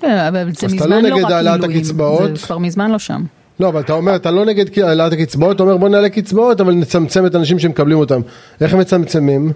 כן, 0.00 0.16
אבל 0.28 0.50
זה 0.50 0.66
אז 0.66 0.72
אתה 0.72 0.84
מזמן 0.84 1.02
לא 1.04 1.08
לא 1.10 1.16
נגד 1.16 1.24
רק 1.24 1.30
העלאת 1.32 1.64
הקצבאות? 1.64 2.36
זה 2.36 2.46
כבר 2.46 2.58
מזמן 2.58 2.90
לא 2.90 2.98
שם. 2.98 3.20
לא, 3.60 3.68
אבל 3.68 3.80
אתה 3.80 3.92
אומר, 3.92 4.16
אתה 4.16 4.30
לא 4.30 4.44
נגד 4.44 4.78
העלאת 4.78 5.12
הקצבאות, 5.12 5.56
אתה 5.56 5.62
אומר 5.62 5.76
בוא 5.76 5.88
נעלה 5.88 6.08
קצבאות, 6.08 6.60
אבל 6.60 6.72
נצמצם 6.72 7.26
את 7.26 7.34
האנשים 7.34 7.58
שמקבלים 7.58 7.98
אותם. 7.98 8.20
איך 8.60 8.74
הם 8.74 8.80
מצמצמים? 8.80 9.50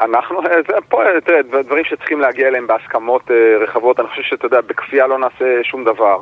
אנחנו, 0.00 0.38
אה, 0.40 0.50
זה 0.68 0.74
פה, 0.88 1.02
אה, 1.02 1.20
תראה, 1.20 1.42
דבר- 1.42 1.62
דברים 1.62 1.84
שצריכים 1.84 2.20
להגיע 2.20 2.48
אליהם 2.48 2.66
בהסכמות 2.66 3.30
אה, 3.30 3.36
רחבות, 3.64 4.00
אני 4.00 4.08
חושב 4.08 4.22
שאתה 4.22 4.46
יודע, 4.46 4.60
בכפייה 4.60 5.06
לא 5.06 5.18
נעשה 5.18 5.44
שום 5.62 5.84
דבר. 5.84 6.20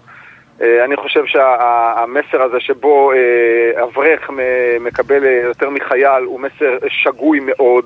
אני 0.85 0.97
חושב 0.97 1.21
שהמסר 1.27 2.43
הזה 2.43 2.61
שבו 2.61 3.13
אברך 3.83 4.31
מקבל 4.81 5.23
יותר 5.45 5.71
מחייל 5.71 6.25
הוא 6.25 6.41
מסר 6.41 6.77
שגוי 6.89 7.41
מאוד, 7.41 7.85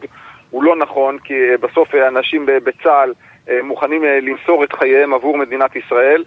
הוא 0.51 0.63
לא 0.65 0.77
נכון, 0.77 1.19
כי 1.25 1.35
בסוף 1.61 1.95
אנשים 1.95 2.47
ב- 2.47 2.59
בצה"ל 2.65 3.13
מוכנים 3.63 4.05
אה, 4.05 4.21
למסור 4.21 4.65
את 4.65 4.73
חייהם 4.73 5.15
עבור 5.15 5.39
מדינת 5.39 5.77
ישראל, 5.77 6.25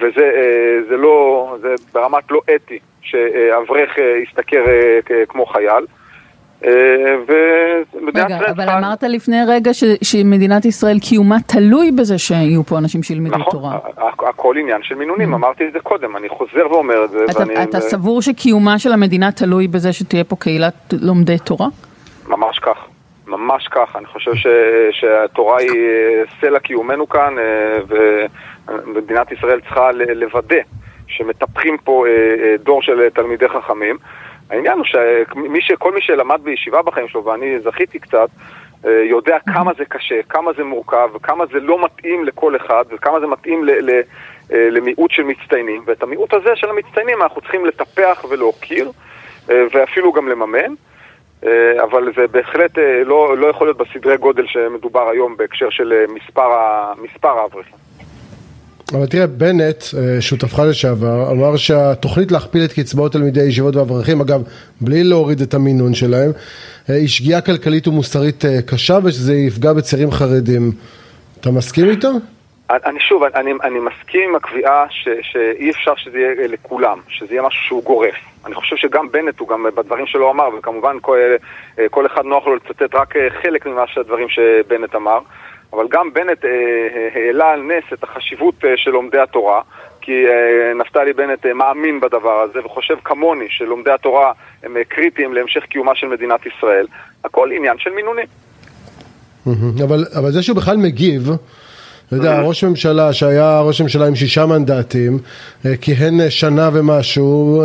וזה 0.00 0.96
לא, 0.96 1.56
זה 1.60 1.74
ברמת 1.94 2.30
לא 2.30 2.40
אתי 2.54 2.78
שאברך 3.02 3.98
ישתכר 4.22 4.64
כמו 5.28 5.46
חייל. 5.46 5.84
רגע, 8.14 8.38
אבל 8.50 8.68
אמרת 8.68 9.02
לפני 9.02 9.36
רגע 9.48 9.70
שמדינת 10.02 10.64
ישראל 10.64 10.98
קיומה 10.98 11.36
תלוי 11.46 11.90
בזה 11.90 12.18
שיהיו 12.18 12.64
פה 12.64 12.78
אנשים 12.78 13.02
שילמדו 13.02 13.44
תורה. 13.50 13.78
נכון, 13.98 14.28
הכל 14.28 14.56
עניין 14.60 14.82
של 14.82 14.94
מינונים, 14.94 15.34
אמרתי 15.34 15.68
את 15.68 15.72
זה 15.72 15.80
קודם, 15.80 16.16
אני 16.16 16.28
חוזר 16.28 16.70
ואומר 16.70 17.04
את 17.04 17.10
זה. 17.10 17.24
אתה 17.62 17.80
סבור 17.80 18.22
שקיומה 18.22 18.78
של 18.78 18.92
המדינה 18.92 19.32
תלוי 19.32 19.68
בזה 19.68 19.92
שתהיה 19.92 20.24
פה 20.24 20.36
קהילת 20.36 20.94
לומדי 21.00 21.38
תורה? 21.38 21.68
ממש 22.28 22.58
כך. 22.58 22.78
ממש 23.28 23.68
כך, 23.68 23.96
אני 23.96 24.06
חושב 24.06 24.34
ש, 24.34 24.46
שהתורה 24.90 25.58
היא 25.58 25.70
סלע 26.40 26.58
קיומנו 26.58 27.08
כאן 27.08 27.34
ומדינת 28.68 29.32
ישראל 29.32 29.60
צריכה 29.60 29.92
לוודא 29.92 30.60
שמטפחים 31.06 31.76
פה 31.84 32.04
דור 32.62 32.82
של 32.82 33.08
תלמידי 33.08 33.48
חכמים 33.48 33.98
העניין 34.50 34.78
הוא 34.78 35.60
שכל 35.60 35.92
מי 35.92 36.00
שלמד 36.00 36.40
בישיבה 36.42 36.82
בחיים 36.82 37.08
שלו, 37.08 37.24
ואני 37.24 37.58
זכיתי 37.60 37.98
קצת, 37.98 38.28
אה, 38.86 39.02
יודע 39.04 39.38
כמה 39.46 39.72
זה 39.78 39.84
קשה, 39.84 40.22
כמה 40.28 40.52
זה 40.52 40.64
מורכב, 40.64 41.10
כמה 41.22 41.46
זה 41.46 41.60
לא 41.60 41.84
מתאים 41.84 42.24
לכל 42.24 42.56
אחד, 42.56 42.84
וכמה 42.90 43.20
זה 43.20 43.26
מתאים 43.26 43.64
ל, 43.64 43.70
ל, 43.70 43.90
אה, 44.52 44.70
למיעוט 44.70 45.10
של 45.10 45.22
מצטיינים. 45.22 45.82
ואת 45.86 46.02
המיעוט 46.02 46.34
הזה 46.34 46.50
של 46.54 46.70
המצטיינים 46.70 47.22
אנחנו 47.22 47.40
צריכים 47.40 47.66
לטפח 47.66 48.24
ולהוקיר, 48.30 48.90
אה, 49.50 49.64
ואפילו 49.72 50.12
גם 50.12 50.28
לממן. 50.28 50.74
אבל 51.82 52.12
זה 52.16 52.26
בהחלט 52.30 52.78
לא, 53.04 53.38
לא 53.38 53.46
יכול 53.46 53.66
להיות 53.66 53.78
בסדרי 53.78 54.16
גודל 54.16 54.46
שמדובר 54.46 55.08
היום 55.08 55.36
בהקשר 55.36 55.70
של 55.70 55.92
מספר 57.04 57.30
האברכים. 57.38 57.88
אבל 58.92 59.06
תראה, 59.06 59.26
בנט, 59.26 59.84
אה, 59.98 60.20
שותפך 60.20 60.58
לשעבר, 60.58 61.30
אמר 61.30 61.56
שהתוכנית 61.56 62.32
להכפיל 62.32 62.64
את 62.64 62.72
קצבאות 62.72 63.12
תלמידי 63.12 63.40
הישיבות 63.40 63.76
והאברכים, 63.76 64.20
אגב, 64.20 64.42
בלי 64.80 65.04
להוריד 65.04 65.40
את 65.40 65.54
המינון 65.54 65.94
שלהם, 65.94 66.30
אה, 66.90 66.94
היא 66.94 67.08
שגיאה 67.08 67.40
כלכלית 67.40 67.88
ומוסרית 67.88 68.44
אה, 68.44 68.62
קשה 68.62 68.98
ושזה 69.04 69.34
יפגע 69.34 69.72
בצעירים 69.72 70.10
חרדים. 70.10 70.72
אתה 71.40 71.50
מסכים 71.50 71.90
איתו? 71.90 72.10
אני 72.70 73.00
שוב, 73.00 73.22
אני, 73.22 73.52
אני 73.62 73.78
מסכים 73.78 74.28
עם 74.28 74.36
הקביעה 74.36 74.86
ש, 74.90 75.08
שאי 75.22 75.70
אפשר 75.70 75.94
שזה 75.96 76.18
יהיה 76.18 76.48
לכולם, 76.48 76.98
שזה 77.08 77.34
יהיה 77.34 77.42
משהו 77.42 77.62
שהוא 77.62 77.84
גורף. 77.84 78.14
אני 78.46 78.54
חושב 78.54 78.76
שגם 78.76 79.10
בנט, 79.10 79.38
הוא 79.38 79.48
גם 79.48 79.66
בדברים 79.76 80.06
שלו 80.06 80.30
אמר, 80.30 80.48
וכמובן 80.58 80.96
כל, 81.00 81.18
כל 81.90 82.06
אחד 82.06 82.24
נוח 82.24 82.46
לו 82.46 82.56
לצטט 82.56 82.94
רק 82.94 83.14
חלק 83.42 83.66
ממה 83.66 83.86
שהדברים 83.86 84.28
שבנט 84.28 84.94
אמר. 84.94 85.18
אבל 85.72 85.84
גם 85.90 86.12
בנט 86.12 86.44
אה, 86.44 86.50
אה, 86.50 87.26
העלה 87.26 87.50
על 87.50 87.62
נס 87.62 87.92
את 87.92 88.04
החשיבות 88.04 88.64
אה, 88.64 88.70
של 88.76 88.90
לומדי 88.90 89.18
התורה, 89.18 89.60
כי 90.00 90.24
נפתלי 90.80 91.12
בנט 91.12 91.46
מאמין 91.46 92.00
בדבר 92.00 92.40
הזה 92.40 92.58
וחושב 92.64 92.94
כמוני 93.04 93.44
שלומדי 93.48 93.90
התורה 93.90 94.32
הם 94.62 94.76
קריטיים 94.88 95.34
להמשך 95.34 95.60
קיומה 95.64 95.94
של 95.94 96.06
מדינת 96.06 96.40
ישראל. 96.46 96.86
הכל 97.24 97.50
עניין 97.52 97.78
של 97.78 97.90
מינונים. 97.90 98.26
אבל, 99.84 100.04
אבל 100.18 100.30
זה 100.30 100.42
שהוא 100.42 100.56
בכלל 100.56 100.76
מגיב, 100.76 101.30
אתה 102.08 102.16
יודע, 102.16 102.40
ראש 102.40 102.64
ממשלה 102.64 103.12
שהיה 103.12 103.60
ראש 103.60 103.80
ממשלה 103.80 104.06
עם 104.06 104.14
שישה 104.14 104.46
מנדטים, 104.46 105.18
כיהן 105.80 106.30
שנה 106.30 106.70
ומשהו, 106.72 107.62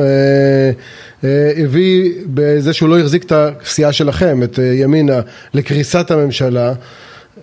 הביא 1.64 2.12
בזה 2.26 2.74
שהוא 2.74 2.90
לא 2.90 3.00
החזיק 3.00 3.24
את 3.24 3.32
הסיעה 3.36 3.92
שלכם, 3.92 4.44
את 4.44 4.60
ימינה, 4.74 5.20
לקריסת 5.54 6.12
הממשלה. 6.12 6.74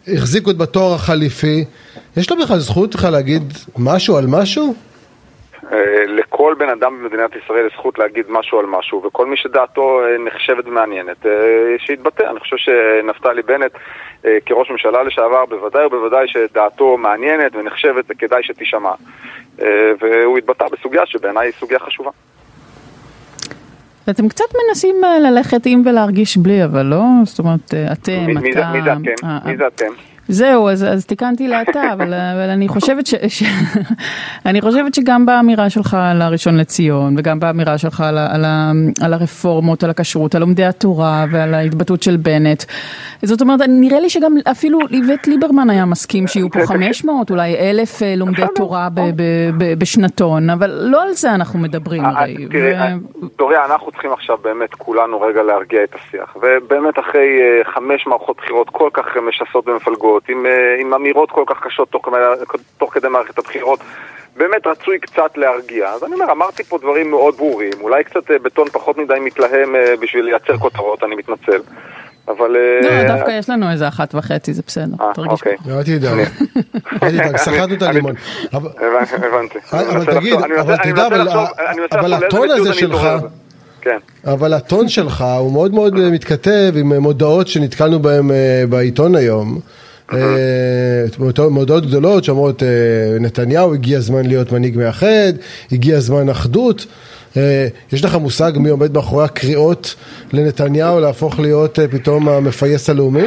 החזיקו 0.09 0.51
את 0.51 0.57
בתואר 0.57 0.95
החליפי, 0.95 1.65
יש 2.17 2.31
לו 2.31 2.37
בכלל 2.43 2.59
זכות 2.59 2.97
בכלל 2.97 3.13
להגיד 3.13 3.53
משהו 3.79 4.17
על 4.17 4.27
משהו? 4.27 4.75
אה, 6.41 6.51
לכל 6.51 6.55
בן 6.55 6.69
אדם 6.69 7.03
במדינת 7.03 7.31
ישראל 7.45 7.67
יש 7.67 7.73
זכות 7.73 7.99
להגיד 7.99 8.27
משהו 8.29 8.59
על 8.59 8.67
משהו, 8.67 9.03
וכל 9.05 9.27
מי 9.27 9.37
שדעתו 9.37 10.01
אה, 10.05 10.19
נחשבת 10.19 10.67
ומעניינת, 10.67 11.27
אה, 11.27 11.33
שיתבטא. 11.79 12.23
אני 12.31 12.41
חושב 12.41 12.57
שנפתלי 12.57 13.43
בנט, 13.43 13.73
כראש 14.47 14.71
ממשלה 14.71 15.03
לשעבר, 15.03 15.47
בוודאי 15.47 15.87
ובוודאי 15.87 16.29
שדעתו 16.29 16.97
מעניינת 16.99 17.57
ונחשבת 17.57 18.05
וכדאי 18.09 18.43
שתישמע. 18.43 18.93
והוא 20.01 20.39
התבטא 20.39 20.65
בסוגיה 20.73 21.07
שבעיניי 21.07 21.47
היא 21.47 21.53
סוגיה 21.53 21.79
חשובה. 21.79 22.11
אתם 24.11 24.29
קצת 24.29 24.45
מנסים 24.69 25.05
אה, 25.05 25.19
ללכת 25.19 25.67
עם 25.67 25.83
ולהרגיש 25.87 26.37
בלי, 26.37 26.65
אבל 26.65 26.83
לא? 26.83 27.03
זאת 27.25 27.39
אומרת, 27.39 27.75
אה, 27.75 27.93
אתם, 27.93 28.27
מי, 28.27 28.53
אתה... 28.53 28.73
מי 28.73 28.83
זה 28.83 28.93
אתם? 28.93 29.27
אה, 29.27 29.39
מי 29.45 29.57
זה 29.57 29.67
אתם? 29.67 30.10
זהו, 30.31 30.69
אז, 30.69 30.85
אז 30.85 31.07
תיקנתי 31.07 31.49
לאתה, 31.49 31.93
אבל, 31.93 32.15
אבל 32.15 32.51
אני 32.51 32.69
חושבת 32.69 33.07
ש, 33.07 33.15
ש... 33.29 33.43
אני 34.47 34.61
חושבת 34.61 34.95
שגם 34.95 35.27
באמירה 35.27 35.71
שלך 35.71 35.97
על 36.01 36.23
הראשון 36.23 36.57
לציון, 36.57 37.15
וגם 37.19 37.41
באמירה 37.41 37.79
שלך 37.79 38.01
על, 38.01 38.19
על, 38.19 38.45
על 39.03 39.15
הרפורמות, 39.15 39.85
על 39.85 39.91
הכשרות, 39.91 40.35
על 40.35 40.41
לומדי 40.41 40.65
התורה 40.65 41.25
ועל 41.31 41.55
ההתבטאות 41.55 42.03
של 42.03 42.17
בנט, 42.17 42.65
זאת 43.23 43.41
אומרת, 43.41 43.61
נראה 43.69 44.01
לי 44.01 44.11
שגם 44.11 44.35
אפילו 44.51 44.79
איווט 44.93 45.27
ליברמן 45.27 45.71
היה 45.71 45.85
מסכים 45.85 46.27
שיהיו 46.27 46.51
פה 46.51 46.67
500, 46.67 47.31
אולי 47.31 47.57
אלף 47.57 48.03
אה, 48.03 48.15
לומדי 48.17 48.43
תורה 48.55 48.89
ב, 48.95 49.01
ב, 49.01 49.23
ב, 49.59 49.79
בשנתון, 49.79 50.51
אבל 50.51 50.71
לא 50.83 51.03
על 51.03 51.13
זה 51.13 51.35
אנחנו 51.35 51.59
מדברים 51.59 52.05
אה, 52.05 52.11
הרי. 52.11 52.47
תראי. 52.51 52.73
דוריה, 53.39 53.65
אנחנו 53.65 53.93
צריכים 53.93 54.13
עכשיו 54.13 54.39
באמת 54.43 54.75
כולנו 54.75 55.21
רגע 55.21 55.43
להרגיע 55.43 55.85
את 55.85 55.95
השיח, 55.95 56.37
ובאמת 56.37 56.99
אחרי 56.99 57.41
אה, 57.41 57.73
חמש 57.75 58.07
מערכות 58.07 58.37
בחירות 58.37 58.71
כל 58.71 58.91
כך 58.93 59.05
משסות 59.17 59.69
ומפלגות, 59.69 60.20
בחירות, 60.21 60.29
עם, 60.29 60.47
אה, 60.47 60.81
עם 60.81 60.95
אמירות 60.95 61.31
כל 61.31 61.45
כך 61.47 61.57
קשות 61.63 61.91
תוך, 61.91 62.09
תוך 62.79 62.95
כדי 62.95 63.09
מערכת 63.09 63.39
הבחירות. 63.39 63.81
באמת 64.37 64.67
רצוי 64.67 64.99
קצת 64.99 65.37
להרגיע. 65.37 65.89
אז 65.89 66.05
אני 66.05 66.15
אומר, 66.15 66.33
אמרתי 66.33 66.65
פה 66.65 66.79
דברים 66.79 67.11
מאוד 67.11 67.37
ברורים, 67.37 67.73
אולי 67.81 68.05
קצת 68.05 68.31
אה, 68.31 68.39
בטון 68.39 68.69
פחות 68.69 68.99
מדי 68.99 69.15
מתלהם 69.21 69.77
אה, 69.77 69.95
בשביל 70.01 70.25
לייצר 70.25 70.57
כותרות, 70.59 71.05
אני 71.05 71.15
מתנצל. 71.15 71.61
אבל... 72.29 72.57
לא, 72.83 73.17
דווקא 73.17 73.31
יש 73.31 73.51
לנו 73.51 73.71
איזה 73.71 73.89
אחת 73.89 74.15
וחצי, 74.15 74.53
זה 74.53 74.63
בסדר, 74.67 74.97
תרגיש. 75.15 75.33
אוקיי. 75.33 75.57
אל 75.69 75.83
תדאג, 75.83 76.19
אל 77.03 77.11
תדאג, 77.11 77.37
סחטנו 77.37 77.75
את 77.75 77.83
הלימון. 77.83 78.15
הבנתי. 78.53 79.59
אבל 79.73 80.05
תגיד, 80.19 80.35
אבל 80.61 80.77
תדע, 80.77 81.07
אבל 81.93 82.13
הטון 82.13 82.51
הזה 82.51 82.75
שלך... 82.75 83.09
כן. 83.81 83.99
אבל 84.27 84.53
הטון 84.53 84.89
שלך 84.89 85.25
הוא 85.39 85.53
מאוד 85.53 85.75
מאוד 85.75 85.95
מתכתב 85.95 86.73
עם 86.77 86.93
מודעות 86.93 87.49
שנתקלנו 87.49 87.99
בהן 87.99 88.31
בעיתון 88.69 89.15
היום. 89.15 89.61
אה, 90.15 91.49
מודעות 91.51 91.87
גדולות 91.87 92.25
שאומרות 92.25 92.63
אה, 92.63 92.69
נתניהו 93.21 93.75
הגיע 93.75 93.99
הזמן 93.99 94.27
להיות 94.27 94.53
מנהיג 94.53 94.79
מאחד, 94.79 95.33
הגיע 95.73 95.97
הזמן 95.97 96.29
אחדות. 96.29 96.87
אה, 97.37 97.67
יש 97.93 98.05
לך 98.05 98.15
מושג 98.15 98.53
מי 98.57 98.71
עומד 98.71 98.95
מאחורי 98.97 99.25
הקריאות 99.25 99.95
לנתניהו 100.33 101.01
להפוך 101.01 101.41
להיות 101.41 101.79
פתאום 101.91 102.29
המפייס 102.29 102.91
הלאומי? 102.91 103.27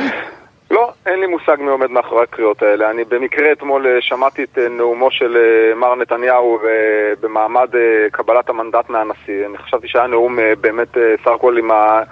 לא, 0.71 0.91
אין 1.05 1.19
לי 1.19 1.27
מושג 1.27 1.55
מי 1.59 1.69
עומד 1.69 1.91
מאחורי 1.91 2.23
הקריאות 2.23 2.63
האלה. 2.63 2.91
אני 2.91 3.03
במקרה 3.03 3.51
אתמול 3.51 3.85
שמעתי 3.99 4.43
את 4.43 4.57
נאומו 4.77 5.11
של 5.11 5.37
מר 5.75 5.95
נתניהו 5.95 6.59
במעמד 7.21 7.69
קבלת 8.11 8.49
המנדט 8.49 8.89
מהנשיא. 8.89 9.45
אני 9.49 9.57
חשבתי 9.57 9.87
שהיה 9.87 10.07
נאום 10.07 10.39
באמת 10.61 10.97
סך 11.23 11.31
הכל 11.31 11.57
עם 11.57 11.71
ה... 11.71 12.03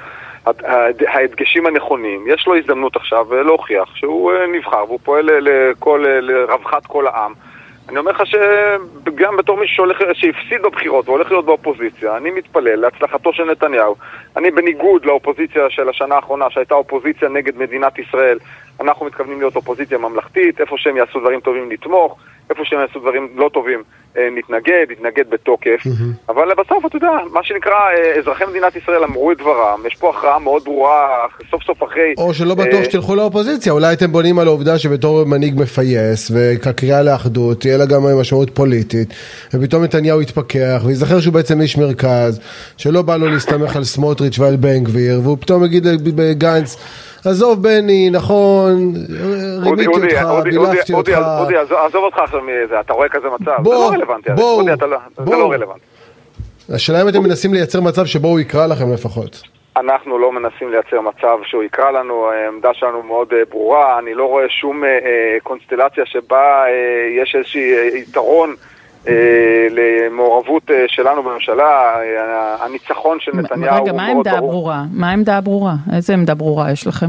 ההדגשים 1.07 1.65
הנכונים, 1.65 2.25
יש 2.27 2.47
לו 2.47 2.57
הזדמנות 2.57 2.95
עכשיו 2.95 3.43
להוכיח 3.43 3.95
שהוא 3.95 4.33
אה, 4.33 4.47
נבחר 4.47 4.83
והוא 4.87 4.99
פועל 5.03 5.29
לכל, 5.41 6.05
לרווחת 6.21 6.85
כל 6.85 7.07
העם. 7.07 7.33
אני 7.89 7.99
אומר 7.99 8.11
לך 8.11 8.23
שגם 8.25 9.37
בתור 9.37 9.59
שהולך, 9.65 9.97
שהפסיד 10.13 10.61
בבחירות 10.61 11.09
והולך 11.09 11.31
להיות 11.31 11.45
באופוזיציה, 11.45 12.17
אני 12.17 12.31
מתפלל 12.31 12.75
להצלחתו 12.75 13.33
של 13.33 13.43
נתניהו. 13.43 13.95
אני 14.37 14.51
בניגוד 14.51 15.05
לאופוזיציה 15.05 15.69
של 15.69 15.89
השנה 15.89 16.15
האחרונה, 16.15 16.49
שהייתה 16.49 16.75
אופוזיציה 16.75 17.29
נגד 17.29 17.57
מדינת 17.57 17.99
ישראל, 17.99 18.37
אנחנו 18.81 19.05
מתכוונים 19.05 19.39
להיות 19.39 19.55
אופוזיציה 19.55 19.97
ממלכתית, 19.97 20.61
איפה 20.61 20.77
שהם 20.77 20.97
יעשו 20.97 21.19
דברים 21.19 21.39
טובים 21.39 21.71
נתמוך, 21.71 22.17
איפה 22.49 22.61
שהם 22.65 22.79
יעשו 22.79 22.99
דברים 22.99 23.27
לא 23.35 23.49
טובים 23.53 23.83
אה, 24.17 24.27
נתנגד, 24.37 24.85
נתנגד 24.89 25.29
בתוקף, 25.29 25.85
mm-hmm. 25.85 26.29
אבל 26.29 26.49
בסוף, 26.53 26.85
אתה 26.85 26.97
יודע, 26.97 27.11
מה 27.31 27.43
שנקרא, 27.43 27.73
אה, 27.73 28.19
אזרחי 28.19 28.43
מדינת 28.49 28.75
ישראל 28.75 29.03
אמרו 29.03 29.31
את 29.31 29.37
דברם, 29.37 29.79
יש 29.87 29.95
פה 29.95 30.09
הכרעה 30.09 30.39
מאוד 30.39 30.63
ברורה, 30.63 31.07
סוף 31.51 31.63
סוף 31.63 31.83
אחרי... 31.83 32.13
או 32.17 32.33
שלא 32.33 32.55
בטוח 32.55 32.79
אה, 32.79 32.85
שתלכו 32.85 33.15
לאופוזיציה, 33.15 33.73
אולי 33.73 33.93
אתם 33.93 34.11
בונים 34.11 34.39
על 34.39 34.47
העובדה 34.47 34.77
שבתור 34.77 35.23
מנהיג 35.23 35.59
מפייס, 35.59 36.31
וכקריאה 36.33 37.01
לאחדות, 37.01 37.59
תהיה 37.59 37.77
לה 37.77 37.85
גם 37.85 38.01
משמעות 38.19 38.49
פוליטית, 38.49 39.13
ופתאום 39.53 39.83
נתניהו 39.83 40.21
יתפכח, 40.21 40.81
וייזכר 40.85 41.19
שהוא 41.19 41.33
בעצם 41.33 41.61
איש 41.61 41.77
מרכז, 41.77 42.39
שלא 42.77 43.01
בא 43.01 43.17
לו 43.17 43.27
להסתמך 43.27 43.75
על 43.75 43.83
סמוטריץ' 43.83 44.39
ועל 44.39 44.55
בן 44.55 44.83
גביר, 44.83 45.19
והוא 45.23 45.37
פתאום 45.41 45.65
יגיד 45.65 45.85
לגנץ, 46.17 46.77
עזוב 47.25 47.63
בני, 47.63 48.09
נכון, 48.09 48.93
רימיתי 49.63 49.87
אותך, 49.87 50.43
בילפתי 50.43 50.93
אותך. 50.93 51.17
אודי, 51.39 51.57
עזוב 51.57 52.03
אותך 52.03 52.17
עכשיו 52.17 52.41
מזה, 52.41 52.79
אתה 52.79 52.93
רואה 52.93 53.09
כזה 53.09 53.27
מצב, 53.39 53.57
זה 53.63 53.69
לא 53.69 53.89
רלוונטי, 53.89 54.29
בואו, 54.35 54.67
לא- 54.67 54.75
זה 55.25 55.35
לא 55.35 55.51
רלוונטי. 55.51 55.85
השאלה 56.69 57.01
אם 57.01 57.07
אתם 57.07 57.23
מנסים 57.23 57.53
לייצר 57.53 57.81
מצב 57.81 58.05
שבו 58.05 58.27
הוא 58.27 58.39
יקרא 58.39 58.67
לכם 58.67 58.93
לפחות. 58.93 59.41
אנחנו 59.77 60.19
לא 60.19 60.31
מנסים 60.31 60.71
לייצר 60.71 61.01
מצב 61.01 61.37
שהוא 61.43 61.63
יקרא 61.63 61.91
לנו, 61.91 62.25
העמדה 62.29 62.69
שלנו 62.73 63.03
מאוד 63.03 63.33
אה, 63.33 63.37
ברורה, 63.49 63.99
אני 63.99 64.13
לא 64.13 64.25
רואה 64.25 64.49
שום 64.49 64.83
אה, 64.83 64.89
אה, 64.89 65.37
קונסטלציה 65.43 66.05
שבה 66.05 66.63
יש 67.21 67.35
איזשהו 67.35 67.61
יתרון 67.95 68.55
למעורבות 69.69 70.71
שלנו 70.87 71.23
בממשלה, 71.23 71.95
הניצחון 72.59 73.17
של 73.19 73.31
נתניהו 73.35 73.83
רגע, 73.83 73.93
מה 73.93 74.05
העמדה 74.05 74.31
הברורה? 74.31 74.83
מה 74.93 75.09
העמדה 75.09 75.37
הברורה? 75.37 75.73
איזה 75.95 76.13
עמדה 76.13 76.35
ברורה 76.35 76.71
יש 76.71 76.87
לכם? 76.87 77.07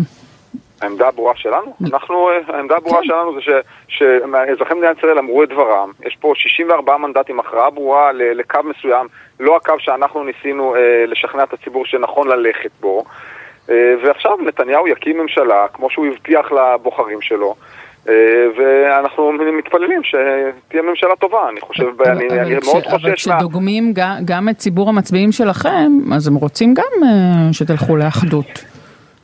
העמדה 0.82 1.08
הברורה 1.08 1.36
שלנו? 1.36 1.74
אנחנו, 1.92 2.28
העמדה 2.48 2.76
הברורה 2.76 3.00
כן. 3.00 3.06
שלנו 3.06 3.34
זה 3.34 3.40
שאזרחי 3.88 4.74
מדינת 4.74 4.98
ישראל 4.98 5.18
אמרו 5.18 5.42
את 5.42 5.48
דברם. 5.48 5.90
יש 6.06 6.16
פה 6.20 6.32
64 6.36 6.96
מנדטים, 6.96 7.40
הכרעה 7.40 7.70
ברורה 7.70 8.12
לקו 8.12 8.58
מסוים, 8.64 9.06
לא 9.40 9.56
הקו 9.56 9.74
שאנחנו 9.78 10.24
ניסינו 10.24 10.74
לשכנע 11.06 11.42
את 11.42 11.52
הציבור 11.52 11.86
שנכון 11.86 12.28
ללכת 12.28 12.70
בו. 12.80 13.04
ועכשיו 13.68 14.36
נתניהו 14.46 14.88
יקים 14.88 15.18
ממשלה, 15.18 15.66
כמו 15.72 15.90
שהוא 15.90 16.06
הבטיח 16.06 16.52
לבוחרים 16.52 17.20
שלו. 17.20 17.54
ואנחנו 18.58 19.32
מתפללים 19.32 20.00
שתהיה 20.04 20.82
ממשלה 20.82 21.16
טובה, 21.16 21.48
אני 21.48 21.60
חושב, 21.60 22.02
אני, 22.02 22.28
אני 22.40 22.54
מאוד 22.64 22.84
חושש... 22.84 23.04
אבל 23.04 23.14
כשדוגמים 23.14 23.92
גם 24.24 24.48
את 24.48 24.56
ציבור 24.56 24.88
המצביעים 24.88 25.32
שלכם, 25.32 25.92
אז 26.14 26.28
הם 26.28 26.34
רוצים 26.34 26.74
גם 26.74 27.08
שתלכו 27.52 27.96
לאחדות. 27.96 28.71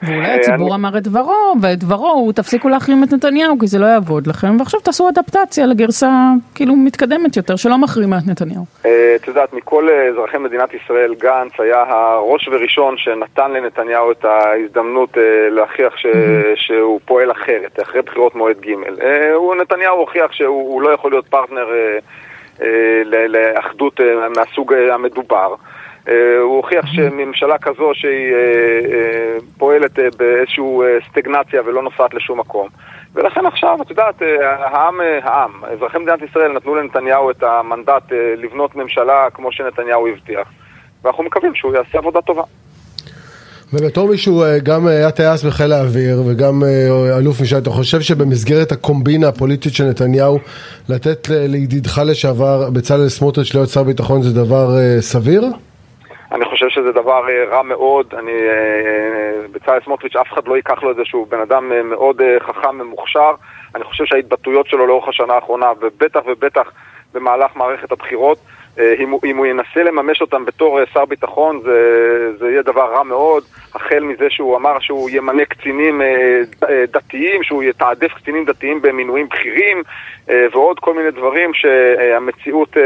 ואולי 0.03 0.27
אה, 0.27 0.35
הציבור 0.35 0.75
אמר 0.75 0.99
את 0.99 1.03
דברו, 1.03 1.55
ואת 1.63 1.79
דברו 1.79 2.11
הוא 2.11 2.33
תפסיקו 2.33 2.69
להחרים 2.69 3.05
את 3.05 3.13
נתניהו 3.13 3.59
כי 3.59 3.67
זה 3.67 3.79
לא 3.79 3.87
יעבוד 3.87 4.27
לכם, 4.27 4.57
ועכשיו 4.59 4.81
תעשו 4.81 5.09
אדפטציה 5.09 5.67
לגרסה 5.67 6.11
כאילו 6.55 6.77
מתקדמת 6.77 7.37
יותר 7.37 7.57
שלא 7.57 7.79
מחרימה 7.79 8.19
את 8.19 8.27
נתניהו. 8.27 8.65
אה, 8.87 9.13
את 9.17 9.29
יודעת, 9.29 9.53
מכל 9.53 9.89
אזרחי 10.11 10.39
מדינת 10.39 10.75
ישראל, 10.75 11.15
גנץ 11.15 11.53
היה 11.59 11.83
הראש 11.89 12.49
וראשון 12.49 12.95
שנתן 12.99 13.51
לנתניהו 13.51 14.11
את 14.11 14.25
ההזדמנות 14.25 15.19
אה, 15.19 15.23
להוכיח 15.51 15.95
שהוא 16.55 17.01
פועל 17.05 17.31
אחרת, 17.31 17.81
אחרי 17.83 18.03
בחירות 18.03 18.35
מועד 18.35 18.57
ג'. 18.61 18.69
נתניהו 19.61 19.99
הוכיח 19.99 20.33
שהוא 20.33 20.83
לא 20.83 20.91
יכול 20.91 21.11
להיות 21.11 21.27
פרטנר 21.27 21.67
לאחדות 23.29 24.01
מהסוג 24.37 24.75
המדובר. 24.75 25.55
אה, 26.09 26.39
הוא 26.41 26.57
הוכיח 26.57 26.87
שממשלה 26.87 27.59
כזו 27.59 27.91
שהיא 27.95 28.33
אה, 28.33 28.39
אה, 28.93 29.39
פועלת 29.59 29.99
באיזושהי 30.19 30.65
סטגנציה 31.11 31.63
ולא 31.67 31.83
נוסעת 31.83 32.15
לשום 32.15 32.41
מקום. 32.41 32.69
ולכן 33.15 33.47
עכשיו, 33.47 33.79
את 33.83 33.91
יודעת, 33.91 34.23
העם, 34.43 35.01
העם, 35.23 35.51
אזרחי 35.65 35.99
מדינת 35.99 36.23
ישראל 36.31 36.53
נתנו 36.53 36.75
לנתניהו 36.75 37.31
את 37.31 37.43
המנדט 37.43 38.13
לבנות 38.37 38.77
ממשלה 38.77 39.31
כמו 39.35 39.53
שנתניהו 39.53 40.09
הבטיח. 40.09 40.49
ואנחנו 41.05 41.25
מקווים 41.25 41.55
שהוא 41.55 41.75
יעשה 41.75 41.99
עבודה 41.99 42.21
טובה. 42.21 42.43
ובתור 43.73 44.09
מישהו 44.09 44.45
גם 44.63 44.87
היה 44.87 45.11
טייס 45.11 45.45
בחיל 45.45 45.73
האוויר 45.73 46.23
וגם 46.27 46.63
אלוף 47.19 47.41
משנה, 47.41 47.59
אתה 47.59 47.71
חושב 47.71 48.01
שבמסגרת 48.01 48.73
הקומבינה 48.73 49.29
הפוליטית 49.29 49.75
של 49.75 49.85
נתניהו 49.85 50.39
לתת 50.89 51.29
לידידך 51.31 52.01
לשעבר 52.05 52.71
בצלאל 52.71 53.09
סמוטריץ' 53.09 53.55
להיות 53.55 53.69
שר 53.69 53.83
ביטחון 53.83 54.23
זה 54.23 54.35
דבר 54.35 54.77
סביר? 55.01 55.45
אני 56.33 56.45
חושב 56.45 56.69
שזה 56.69 56.93
דבר 56.93 57.29
אה, 57.29 57.45
רע 57.45 57.63
מאוד, 57.63 58.15
אני, 58.19 58.33
אה, 58.33 58.49
אה, 58.49 59.49
בצלאל 59.53 59.79
סמוטריץ', 59.85 60.17
אף 60.17 60.33
אחד 60.33 60.49
לא 60.49 60.57
ייקח 60.57 60.83
לו 60.83 60.91
איזה 60.91 61.05
שהוא 61.05 61.27
בן 61.29 61.41
אדם 61.41 61.89
מאוד 61.91 62.23
חכם 62.39 62.81
ומוכשר. 62.81 63.31
אני 63.75 63.85
חושב 63.85 64.05
שההתבטאויות 64.05 64.67
שלו 64.67 64.87
לאורך 64.87 65.09
השנה 65.09 65.35
האחרונה, 65.35 65.73
ובטח 65.81 66.21
ובטח 66.27 66.73
במהלך 67.15 67.57
מערכת 67.57 67.93
הבחירות, 67.93 68.39
אם 68.99 69.11
הוא, 69.11 69.21
אם 69.25 69.37
הוא 69.37 69.47
ינסה 69.47 69.83
לממש 69.83 70.21
אותם 70.21 70.45
בתור 70.45 70.79
שר 70.93 71.05
ביטחון, 71.05 71.61
זה, 71.61 72.39
זה 72.39 72.51
יהיה 72.51 72.63
דבר 72.63 72.93
רע 72.93 73.03
מאוד, 73.03 73.43
החל 73.75 74.01
מזה 74.01 74.31
שהוא 74.31 74.57
אמר 74.57 74.79
שהוא 74.81 75.11
ימנה 75.11 75.45
קצינים 75.45 76.03
דתיים, 76.93 77.43
שהוא 77.43 77.63
יתעדף 77.63 78.13
קצינים 78.15 78.45
דתיים 78.45 78.83
במינויים 78.83 79.29
בכירים, 79.29 79.83
ועוד 80.29 80.79
כל 80.81 80.95
מיני 80.95 81.11
דברים 81.11 81.55
שהמציאות 81.55 82.77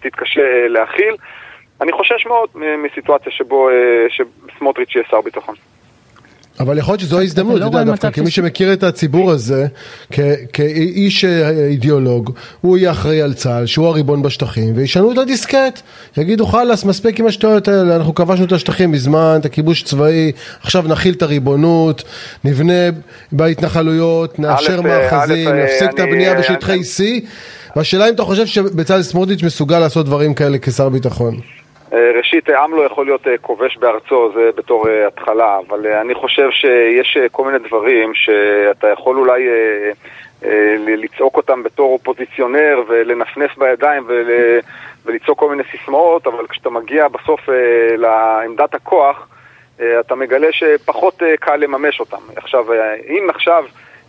תתקשה 0.00 0.68
להכיל. 0.68 1.16
אני 1.80 1.92
חושש 1.92 2.26
מאוד 2.26 2.48
מסיטואציה 2.84 3.32
שבו 3.32 3.68
אה, 3.68 3.74
סמוטריץ' 4.58 4.94
יהיה 4.94 5.04
שר 5.10 5.20
ביטחון. 5.20 5.54
אבל 6.60 6.78
יכול 6.78 6.92
להיות 6.92 7.00
שזו 7.00 7.18
ההזדמנות, 7.18 7.56
אתה 7.56 7.60
לא 7.60 7.66
יודע, 7.66 7.84
דווקא 7.84 8.10
כמי 8.10 8.30
שמכיר 8.30 8.72
את 8.72 8.82
הציבור 8.82 9.30
הזה, 9.30 9.66
כאיש 10.52 11.24
אה, 11.24 11.50
אידיאולוג, 11.50 12.32
הוא 12.60 12.78
יהיה 12.78 12.90
אחראי 12.90 13.22
על 13.22 13.34
צה"ל, 13.34 13.66
שהוא 13.66 13.86
הריבון 13.86 14.22
בשטחים, 14.22 14.72
וישנו 14.76 15.12
את 15.12 15.18
הדיסקט, 15.18 15.80
יגידו 16.16 16.46
חלאס, 16.46 16.84
מספיק 16.84 17.20
עם 17.20 17.26
השטויות 17.26 17.68
האלה, 17.68 17.96
אנחנו 17.96 18.14
כבשנו 18.14 18.44
את 18.44 18.52
השטחים 18.52 18.92
מזמן, 18.92 19.36
את 19.40 19.44
הכיבוש 19.44 19.82
צבאי, 19.82 20.32
עכשיו 20.62 20.84
נכיל 20.88 21.14
את 21.14 21.22
הריבונות, 21.22 22.04
נבנה 22.44 22.88
בהתנחלויות, 23.32 24.38
נאשר 24.38 24.80
מאחזים, 24.80 25.48
נפסיק 25.48 25.90
את 25.94 26.00
הבנייה 26.00 26.34
בשטחי 26.34 26.80
C, 26.80 27.02
והשאלה 27.76 28.08
אם 28.08 28.14
אתה 28.14 28.22
חושב 28.22 28.46
שבצלאל 28.46 29.02
סמוטריץ' 29.02 29.42
מסוגל 29.42 29.78
לעשות 29.78 30.06
דברים 30.06 30.34
כאלה 30.34 30.58
כשר 30.58 30.88
ביטחון. 30.88 31.40
אה, 31.92 32.10
ראשית, 32.16 32.48
עם 32.48 32.74
לא 32.74 32.82
יכול 32.82 33.06
להיות 33.06 33.26
אה, 33.26 33.38
כובש 33.38 33.76
בארצו, 33.76 34.32
זה 34.34 34.50
בתור 34.56 34.88
אה, 34.88 35.06
התחלה, 35.06 35.58
אבל 35.68 35.86
אני 35.86 36.14
חושב 36.14 36.50
שיש 36.50 37.18
כל 37.32 37.44
מיני 37.44 37.58
דברים 37.58 38.14
שאתה 38.14 38.88
יכול 38.88 39.16
אולי 39.16 39.48
לצעוק 40.86 41.36
אותם 41.36 41.62
בתור 41.62 41.92
אופוזיציונר 41.92 42.82
ולנפנף 42.88 43.58
בידיים 43.58 44.06
ולצעוק 45.04 45.38
כל 45.38 45.50
מיני 45.50 45.62
סיסמאות, 45.70 46.26
אבל 46.26 46.46
כשאתה 46.46 46.70
מגיע 46.70 47.08
בסוף 47.08 47.40
לעמדת 47.96 48.74
הכוח, 48.74 49.28
אתה 49.76 50.14
מגלה 50.14 50.48
שפחות 50.52 51.22
קל 51.40 51.56
לממש 51.56 52.00
אותם. 52.00 52.22
עכשיו, 52.36 52.64
אם 53.08 53.26
עכשיו... 53.30 53.64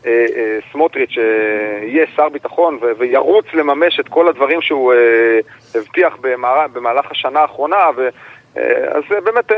אה, 0.06 0.26
אה, 0.36 0.60
סמוטריץ' 0.72 1.18
אה, 1.18 1.86
יהיה 1.86 2.06
שר 2.16 2.30
ביטחון 2.30 2.80
וירוץ 2.98 3.46
לממש 3.54 4.00
את 4.00 4.08
כל 4.08 4.28
הדברים 4.28 4.62
שהוא 4.62 4.94
הבטיח 5.76 6.18
במהלך 6.74 7.12
השנה 7.12 7.40
האחרונה, 7.40 7.78
אז 8.92 9.04
באמת 9.24 9.52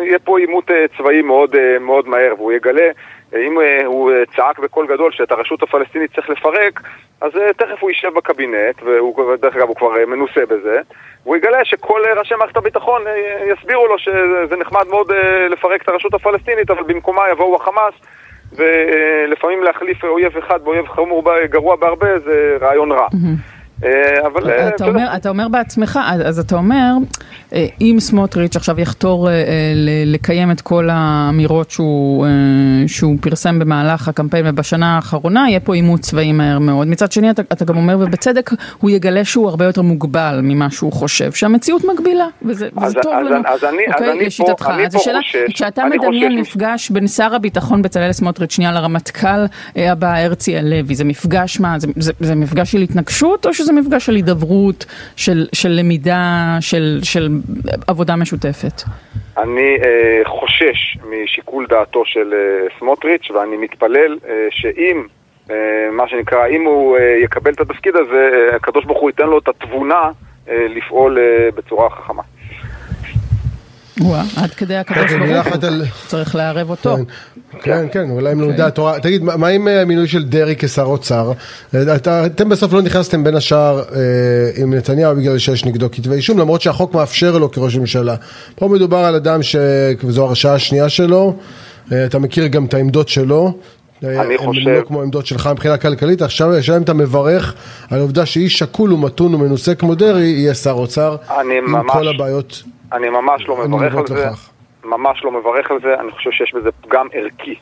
יהיה 0.00 0.18
פה 0.18 0.38
עימות 0.38 0.70
צבאי 0.98 1.22
מאוד, 1.22 1.56
מאוד 1.80 2.08
מהר, 2.08 2.34
והוא 2.36 2.52
יגלה, 2.52 2.90
אם 3.36 3.58
הוא 3.84 4.12
צעק 4.36 4.58
בקול 4.58 4.86
גדול 4.86 5.12
שאת 5.12 5.32
הרשות 5.32 5.62
הפלסטינית 5.62 6.14
צריך 6.14 6.30
לפרק, 6.30 6.80
אז 7.20 7.32
תכף 7.56 7.80
הוא 7.80 7.90
יישב 7.90 8.14
בקבינט, 8.14 8.82
ודרך 8.82 9.56
אגב 9.56 9.68
הוא 9.68 9.76
כבר 9.76 9.90
מנוסה 10.06 10.46
בזה, 10.46 10.80
הוא 11.24 11.36
יגלה 11.36 11.64
שכל 11.64 12.02
ראשי 12.16 12.34
מערכת 12.34 12.56
הביטחון 12.56 13.02
יסבירו 13.46 13.86
לו 13.86 13.98
שזה 13.98 14.56
נחמד 14.56 14.86
מאוד 14.90 15.12
לפרק 15.50 15.82
את 15.82 15.88
הרשות 15.88 16.14
הפלסטינית, 16.14 16.70
אבל 16.70 16.82
במקומה 16.82 17.22
יבואו 17.30 17.56
החמאס 17.56 17.94
ולפעמים 18.52 19.62
להחליף 19.62 20.04
אויב 20.04 20.36
אחד 20.36 20.58
באויב 20.64 20.86
חמור 20.86 21.24
גרוע 21.50 21.76
בהרבה 21.76 22.18
זה 22.18 22.56
רעיון 22.60 22.92
רע. 22.92 23.08
אה, 23.84 24.26
אבל 24.26 24.50
אה, 24.50 24.68
אתה 25.16 25.28
אומר, 25.28 25.48
בעצמך, 25.48 25.98
אז 26.24 26.38
אתה 26.38 26.56
אומר, 26.56 26.92
אם 27.80 27.96
סמוטריץ' 28.00 28.56
עכשיו 28.56 28.80
יחתור 28.80 29.28
לקיים 30.06 30.50
את 30.50 30.60
כל 30.60 30.88
האמירות 30.92 31.70
שהוא, 31.70 32.26
שהוא 32.86 33.16
פרסם 33.20 33.58
במהלך 33.58 34.08
הקמפיין 34.08 34.44
ובשנה 34.48 34.96
האחרונה, 34.96 35.44
יהיה 35.48 35.60
פה 35.60 35.74
עימות 35.74 36.00
צבאי 36.00 36.32
מהר 36.32 36.58
מאוד. 36.58 36.88
מצד 36.88 37.12
שני, 37.12 37.30
אתה, 37.30 37.42
אתה 37.42 37.64
גם 37.64 37.76
אומר, 37.76 37.98
ובצדק, 38.00 38.50
הוא 38.78 38.90
יגלה 38.90 39.24
שהוא 39.24 39.48
הרבה 39.48 39.64
יותר 39.64 39.82
מוגבל 39.82 40.40
ממה 40.42 40.70
שהוא 40.70 40.92
חושב, 40.92 41.32
שהמציאות 41.32 41.82
מגבילה, 41.84 42.26
וזה, 42.42 42.68
אז, 42.76 42.90
וזה 42.90 43.00
טוב 43.02 43.12
אז, 43.12 43.26
לנו. 43.26 43.42
אז 43.46 43.64
אני, 43.64 43.82
אוקיי, 43.92 44.06
אז 44.06 44.16
אני 44.16 44.26
לשיטתך. 44.26 44.62
פה, 44.62 44.74
אני 44.74 44.86
אז 44.86 44.94
השאלה, 44.94 45.18
כשאתה 45.54 45.82
מדמיין 45.84 46.40
מפגש 46.40 46.90
בין 46.90 47.06
שר 47.06 47.34
הביטחון 47.34 47.82
בצלאל 47.82 48.12
סמוטריץ', 48.12 48.52
שנייה 48.52 48.72
לרמטכ"ל 48.72 49.44
הבא, 49.76 50.14
הרצי 50.16 50.56
הלוי, 50.56 50.94
זה 50.94 51.04
מפגש 51.04 51.60
מה, 51.60 51.78
זה, 51.78 51.86
זה, 51.96 52.12
זה 52.20 52.34
מפגש 52.34 52.72
של 52.72 52.82
התנגשות, 52.82 53.46
או 53.46 53.54
שזה 53.54 53.72
מפגש 53.72 54.06
של 54.06 54.14
הידברות, 54.14 54.86
של, 55.16 55.46
של 55.52 55.68
למידה, 55.68 56.56
של, 56.60 57.00
של 57.02 57.37
עבודה 57.86 58.16
משותפת? 58.16 58.82
אני 59.38 59.76
אה, 59.84 60.20
חושש 60.24 60.98
משיקול 61.10 61.66
דעתו 61.66 62.02
של 62.06 62.34
אה, 62.34 62.78
סמוטריץ', 62.78 63.30
ואני 63.30 63.56
מתפלל 63.56 64.18
אה, 64.28 64.46
שאם, 64.50 65.06
אה, 65.50 65.56
מה 65.92 66.08
שנקרא, 66.08 66.46
אם 66.46 66.64
הוא 66.64 66.96
אה, 66.96 67.02
יקבל 67.24 67.52
את 67.52 67.60
התפקיד 67.60 67.96
הזה, 67.96 68.30
אה, 68.50 68.56
הקדוש 68.56 68.84
ברוך 68.84 69.00
הוא 69.00 69.10
ייתן 69.10 69.26
לו 69.26 69.38
את 69.38 69.48
התבונה 69.48 70.10
אה, 70.48 70.66
לפעול 70.68 71.18
אה, 71.18 71.48
בצורה 71.54 71.90
חכמה. 71.90 72.22
וואה, 74.00 74.22
עד 74.42 74.50
כדי 74.50 74.76
הקדוש 74.76 75.12
ברוך 75.12 75.46
הוא, 75.46 75.56
צריך 76.06 76.34
לערב 76.34 76.70
אותו. 76.70 76.96
כן, 77.52 77.60
כן, 77.62 77.86
כן 77.92 78.10
אולי 78.10 78.32
אם 78.32 78.40
לומדי 78.40 78.62
התורה. 78.62 79.00
תגיד, 79.00 79.22
מה 79.22 79.48
עם 79.48 79.68
המינוי 79.68 80.06
של 80.06 80.24
דרעי 80.24 80.54
כשר 80.58 80.82
אוצר? 80.82 81.32
אתם 82.26 82.48
בסוף 82.48 82.72
לא 82.72 82.82
נכנסתם 82.82 83.24
בין 83.24 83.34
השאר 83.34 83.78
אה, 83.78 84.62
עם 84.62 84.74
נתניהו 84.74 85.16
בגלל 85.16 85.38
שיש 85.38 85.64
נגדו 85.64 85.90
כתבי 85.90 86.14
אישום, 86.14 86.38
למרות 86.38 86.60
שהחוק 86.60 86.94
מאפשר 86.94 87.38
לו 87.38 87.50
כראש 87.50 87.76
ממשלה. 87.76 88.14
פה 88.54 88.68
מדובר 88.68 88.96
על 88.96 89.14
אדם 89.14 89.42
שזו 89.42 90.24
הרשעה 90.24 90.54
השנייה 90.54 90.88
שלו, 90.88 91.34
אה, 91.92 92.04
אתה 92.04 92.18
מכיר 92.18 92.46
גם 92.46 92.64
את 92.64 92.74
העמדות 92.74 93.08
שלו. 93.08 93.52
אה, 94.04 94.22
אני 94.22 94.38
חושב... 94.38 94.68
הם 94.68 94.74
לא 94.74 94.82
כמו 94.86 95.02
עמדות 95.02 95.26
שלך 95.26 95.46
מבחינה 95.52 95.76
כלכלית, 95.76 96.22
עכשיו 96.22 96.54
השאלה 96.54 96.76
אם 96.76 96.82
אתה 96.82 96.94
מברך 96.94 97.54
על 97.90 97.98
העובדה 97.98 98.26
שאיש 98.26 98.58
שקול 98.58 98.92
ומתון 98.92 99.34
ומנוסה 99.34 99.74
כמו 99.74 99.94
דרעי 99.94 100.26
יהיה 100.26 100.54
שר 100.54 100.72
אוצר 100.72 101.16
עם 101.40 101.72
ממש... 101.72 101.92
כל 101.92 102.08
הבעיות. 102.08 102.62
אני 102.92 103.08
ממש 103.08 103.48
לא 103.48 103.68
מברך 103.68 103.94
על 103.94 104.06
זה, 104.06 104.14
לכך. 104.14 104.48
ממש 104.88 105.24
לא 105.24 105.30
מברך 105.30 105.70
על 105.70 105.80
זה, 105.80 105.94
אני 106.00 106.10
חושב 106.10 106.30
שיש 106.30 106.54
בזה 106.54 106.70
פגם 106.72 107.06
ערכי. 107.12 107.54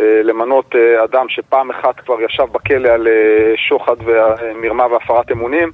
אה, 0.00 0.22
למנות 0.22 0.76
אה, 0.76 1.04
אדם 1.04 1.28
שפעם 1.28 1.70
אחת 1.70 2.00
כבר 2.00 2.20
ישב 2.22 2.44
בכלא 2.52 2.88
על 2.88 3.08
אה, 3.08 3.52
שוחד 3.56 3.96
ומרמה 4.04 4.86
והפרת 4.86 5.32
אמונים, 5.32 5.70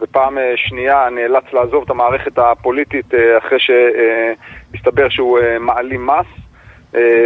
ופעם 0.00 0.38
שנייה 0.56 1.08
נאלץ 1.10 1.44
לעזוב 1.52 1.82
את 1.84 1.90
המערכת 1.90 2.38
הפוליטית 2.38 3.06
אחרי 3.38 3.58
שהסתבר 3.60 5.08
שהוא 5.08 5.38
מעלים 5.60 6.06
מס. 6.06 6.26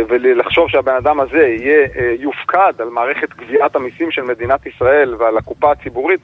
ולחשוב 0.08 0.68
שהבן 0.68 0.94
אדם 0.94 1.20
הזה 1.20 1.46
יהיה, 1.48 1.88
יופקד 2.18 2.72
על 2.78 2.88
מערכת 2.88 3.28
גביית 3.34 3.76
המיסים 3.76 4.10
של 4.10 4.22
מדינת 4.22 4.66
ישראל 4.66 5.14
ועל 5.18 5.36
הקופה 5.38 5.72
הציבורית, 5.72 6.20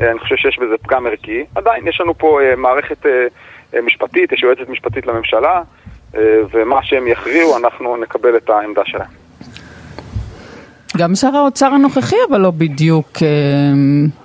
אני 0.00 0.18
חושב 0.18 0.36
שיש 0.36 0.58
בזה 0.58 0.78
פגם 0.78 1.06
ערכי. 1.06 1.44
עדיין 1.54 1.88
יש 1.88 2.00
לנו 2.00 2.18
פה 2.18 2.40
מערכת 2.56 3.06
משפטית, 3.82 4.32
יש 4.32 4.42
יועצת 4.42 4.68
משפטית 4.68 5.06
לממשלה, 5.06 5.62
ומה 6.50 6.82
שהם 6.82 7.08
יכריעו, 7.08 7.56
אנחנו 7.56 7.96
נקבל 7.96 8.36
את 8.36 8.50
העמדה 8.50 8.82
שלהם. 8.84 9.26
גם 10.96 11.14
שר 11.14 11.36
האוצר 11.36 11.66
הנוכחי, 11.66 12.16
אבל 12.30 12.40
לא 12.40 12.50
בדיוק, 12.50 13.08
אה, 13.22 13.28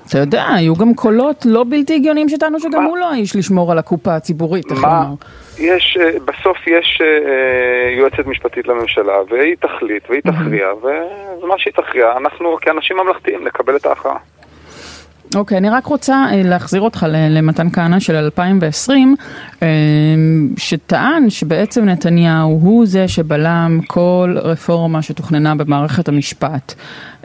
אתה 0.10 0.17
יודע, 0.17 0.45
היו 0.54 0.75
גם 0.75 0.93
קולות 0.93 1.45
לא 1.45 1.65
בלתי 1.69 1.95
הגיוניים 1.95 2.30
שטענו 2.30 2.60
שגם 2.60 2.84
הוא 2.84 2.97
לא 2.97 3.12
האיש 3.12 3.36
לשמור 3.36 3.71
על 3.71 3.77
הקופה 3.77 4.15
הציבורית, 4.15 4.71
איך 4.71 4.84
לומר. 4.84 5.13
יש, 5.60 5.97
אה, 6.01 6.12
בסוף 6.25 6.67
יש 6.67 7.01
אה, 7.01 7.97
יועצת 7.97 8.25
משפטית 8.25 8.67
לממשלה, 8.67 9.13
והיא 9.30 9.56
תחליט 9.60 10.10
והיא 10.10 10.21
תכריע, 10.21 10.67
ומה 11.41 11.54
שהיא 11.58 11.73
תכריע, 11.73 12.17
אנחנו 12.17 12.58
כאנשים 12.62 12.97
ממלכתיים 12.97 13.47
נקבל 13.47 13.75
את 13.75 13.86
ההכרעה. 13.86 14.17
אוקיי, 15.36 15.56
okay, 15.56 15.60
אני 15.60 15.70
רק 15.70 15.86
רוצה 15.86 16.26
אה, 16.32 16.41
להחזיר 16.44 16.82
אותך 16.82 17.06
למתן 17.10 17.70
כהנא 17.70 18.00
של 18.00 18.15
2020, 18.15 19.15
אה, 19.63 19.67
שטען 20.58 21.30
שבעצם 21.30 21.86
נתניהו 21.86 22.60
הוא 22.62 22.86
זה 22.86 23.08
שבלם 23.08 23.80
כל 23.88 24.36
רפורמה 24.41 25.02
שתוכננה 25.02 25.56
במערכת 25.56 26.08
המשפט. 26.08 26.74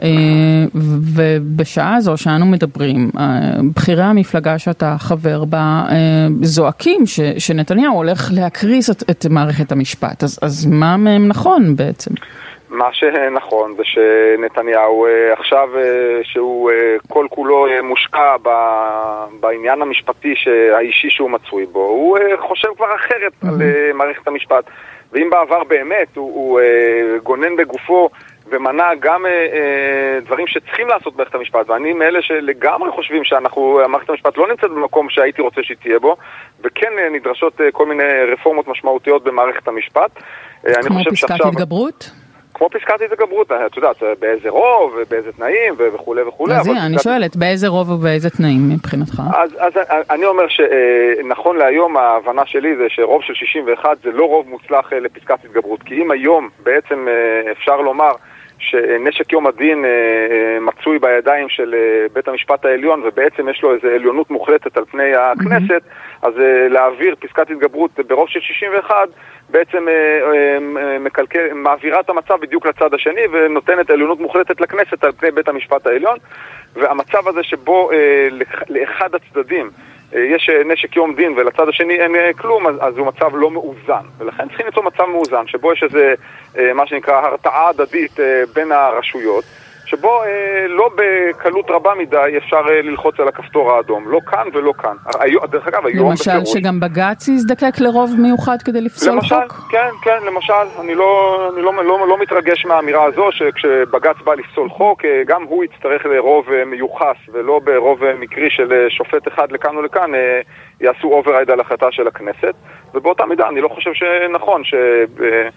אה, 0.03 0.09
ובשעה 0.75 1.95
הזו 1.95 2.17
שאנו 2.17 2.45
מדברים, 2.45 3.11
בכירי 3.75 4.03
המפלגה 4.03 4.59
שאתה 4.59 4.95
חבר 4.99 5.45
בה 5.45 5.85
זועקים 6.41 7.03
שנתניהו 7.37 7.95
הולך 7.95 8.31
להקריס 8.33 8.89
את, 8.89 9.03
את 9.09 9.25
מערכת 9.29 9.71
המשפט, 9.71 10.23
אז, 10.23 10.39
אז 10.41 10.65
מה 10.65 10.97
מהם 10.97 11.27
נכון 11.27 11.75
בעצם? 11.75 12.11
מה 12.69 12.93
שנכון 12.93 13.75
זה 13.77 13.83
שנתניהו 13.83 15.05
אה, 15.05 15.33
עכשיו 15.33 15.69
אה, 15.77 16.19
שהוא 16.23 16.71
אה, 16.71 16.95
כל 17.07 17.27
כולו 17.29 17.67
מושקע 17.83 18.35
בעניין 19.39 19.81
המשפטי 19.81 20.33
האישי 20.73 21.09
שהוא 21.09 21.29
מצוי 21.29 21.65
בו, 21.65 21.85
הוא 21.85 22.17
חושב 22.39 22.67
כבר 22.77 22.95
אחרת 22.95 23.33
על 23.43 23.61
מערכת 23.93 24.27
המשפט. 24.27 24.63
ואם 25.11 25.29
בעבר 25.29 25.63
באמת 25.63 26.15
הוא, 26.15 26.33
הוא 26.33 26.59
גונן 27.23 27.55
בגופו 27.55 28.09
ומנע 28.49 28.95
גם 28.99 29.25
דברים 30.25 30.47
שצריכים 30.47 30.87
לעשות 30.87 31.13
במערכת 31.13 31.35
המשפט, 31.35 31.69
ואני 31.69 31.93
מאלה 31.93 32.21
שלגמרי 32.21 32.91
חושבים 32.91 33.23
שאנחנו, 33.23 33.79
מערכת 33.89 34.09
המשפט 34.09 34.37
לא 34.37 34.47
נמצאת 34.47 34.71
במקום 34.71 35.09
שהייתי 35.09 35.41
רוצה 35.41 35.61
שהיא 35.63 35.77
תהיה 35.81 35.99
בו, 35.99 36.15
וכן 36.63 36.93
נדרשות 37.13 37.61
כל 37.71 37.85
מיני 37.85 38.03
רפורמות 38.33 38.67
משמעותיות 38.67 39.23
במערכת 39.23 39.67
המשפט. 39.67 40.11
כמו 40.63 40.99
פסקת 40.99 41.15
שעכשיו... 41.15 41.47
התגברות? 41.47 42.11
כמו 42.57 42.69
פסקת 42.69 43.01
התגברות, 43.01 43.51
את 43.51 43.77
יודעת, 43.77 44.03
באיזה 44.19 44.49
רוב, 44.49 44.95
באיזה 45.09 45.31
תנאים 45.31 45.73
וכולי 45.77 46.21
וכולי. 46.21 46.55
אז 46.55 46.67
הנה, 46.67 46.85
אני 46.85 46.99
שואלת, 46.99 47.35
באיזה 47.35 47.67
רוב 47.67 47.89
ובאיזה 47.89 48.29
תנאים 48.29 48.69
מבחינתך? 48.69 49.21
אז, 49.33 49.51
אז 49.59 49.73
אני 50.09 50.25
אומר 50.25 50.43
שנכון 50.47 51.57
להיום 51.57 51.97
ההבנה 51.97 52.45
שלי 52.45 52.75
זה 52.75 52.83
שרוב 52.89 53.21
של 53.21 53.33
61 53.33 53.97
זה 54.03 54.11
לא 54.11 54.25
רוב 54.25 54.49
מוצלח 54.49 54.93
אה, 54.93 54.99
לפסקת 54.99 55.45
התגברות, 55.45 55.83
כי 55.83 56.01
אם 56.01 56.11
היום 56.11 56.49
בעצם 56.63 57.07
אה, 57.07 57.51
אפשר 57.51 57.81
לומר 57.81 58.11
שנשק 58.59 59.33
יום 59.33 59.47
הדין 59.47 59.85
אה, 59.85 60.59
מצוי 60.61 60.99
בידיים 60.99 61.49
של 61.49 61.75
בית 62.13 62.27
המשפט 62.27 62.65
העליון 62.65 63.01
ובעצם 63.05 63.49
יש 63.49 63.63
לו 63.63 63.75
איזו 63.75 63.87
עליונות 63.87 64.31
מוחלטת 64.31 64.77
על 64.77 64.85
פני 64.85 65.15
הכנסת, 65.15 65.81
אז 66.21 66.33
להעביר 66.69 67.15
פסקת 67.19 67.51
התגברות 67.51 67.99
ברוב 68.07 68.29
של 68.29 68.39
61 68.39 68.95
בעצם 69.49 69.87
אה, 69.87 69.93
אה, 69.93 70.99
מקלקל, 70.99 71.53
מעבירה 71.53 71.99
את 71.99 72.09
המצב 72.09 72.35
בדיוק 72.41 72.65
לצד 72.65 72.93
השני 72.93 73.21
ונותנת 73.31 73.89
עליונות 73.89 74.19
מוחלטת 74.19 74.61
לכנסת 74.61 75.03
על 75.03 75.11
פני 75.11 75.31
בית 75.31 75.47
המשפט 75.47 75.87
העליון 75.87 76.17
והמצב 76.73 77.27
הזה 77.27 77.43
שבו 77.43 77.91
אה, 77.91 78.27
לאחד 78.69 79.09
הצדדים 79.15 79.69
יש 80.13 80.49
נשק 80.65 80.95
יום 80.95 81.15
דין 81.15 81.33
ולצד 81.37 81.69
השני 81.69 81.93
אין 81.99 82.15
כלום, 82.37 82.67
אז, 82.67 82.75
אז 82.79 82.97
הוא 82.97 83.07
מצב 83.07 83.35
לא 83.35 83.51
מאוזן. 83.51 84.05
ולכן 84.17 84.47
צריכים 84.47 84.65
למצוא 84.65 84.83
מצב 84.83 85.05
מאוזן, 85.05 85.47
שבו 85.47 85.73
יש 85.73 85.83
איזה, 85.83 86.13
מה 86.73 86.87
שנקרא, 86.87 87.13
הרתעה 87.13 87.69
הדדית 87.69 88.19
בין 88.53 88.71
הרשויות. 88.71 89.43
שבו 89.87 90.23
אה, 90.23 90.67
לא 90.67 90.89
בקלות 90.95 91.65
רבה 91.69 91.91
מדי 91.95 92.37
אפשר 92.37 92.61
אה, 92.69 92.81
ללחוץ 92.81 93.19
על 93.19 93.27
הכפתור 93.27 93.71
האדום, 93.71 94.07
לא 94.07 94.19
כאן 94.27 94.47
ולא 94.53 94.73
כאן. 94.77 94.95
היו, 95.19 95.39
דרך 95.39 95.67
אגב, 95.67 95.85
היום 95.85 96.09
למשל 96.09 96.31
בפירוש... 96.31 96.53
שגם 96.53 96.79
בג"ץ 96.79 97.27
יזדקק 97.27 97.79
לרוב 97.79 98.15
מיוחד 98.19 98.57
כדי 98.65 98.81
לפסול 98.81 99.13
למשל, 99.13 99.35
חוק? 99.35 99.71
כן, 99.71 99.89
כן, 100.01 100.17
למשל, 100.25 100.53
אני, 100.79 100.95
לא, 100.95 101.49
אני 101.53 101.61
לא, 101.61 101.73
לא, 101.83 102.07
לא 102.07 102.17
מתרגש 102.19 102.65
מהאמירה 102.65 103.03
הזו 103.03 103.29
שכשבג"ץ 103.31 104.15
בא 104.23 104.33
לפסול 104.33 104.69
חוק, 104.69 105.05
אה, 105.05 105.21
גם 105.27 105.43
הוא 105.43 105.63
יצטרך 105.63 106.05
לרוב 106.05 106.49
אה, 106.49 106.65
מיוחד 106.65 107.17
ולא 107.33 107.59
ברוב 107.63 108.03
אה, 108.03 108.13
מקרי 108.15 108.49
של 108.49 108.73
אה, 108.73 108.89
שופט 108.89 109.27
אחד 109.27 109.51
לכאן 109.51 109.77
ולכאן, 109.77 110.15
אה, 110.15 110.41
יעשו 110.81 111.07
override 111.07 111.51
על 111.51 111.59
החלטה 111.59 111.91
של 111.91 112.07
הכנסת, 112.07 112.53
ובאותה 112.93 113.25
מידה 113.25 113.47
אני 113.49 113.61
לא 113.61 113.67
חושב 113.67 113.91
שנכון 113.93 114.63
ש... 114.63 114.73
אה, 114.73 115.25
אה, 115.25 115.49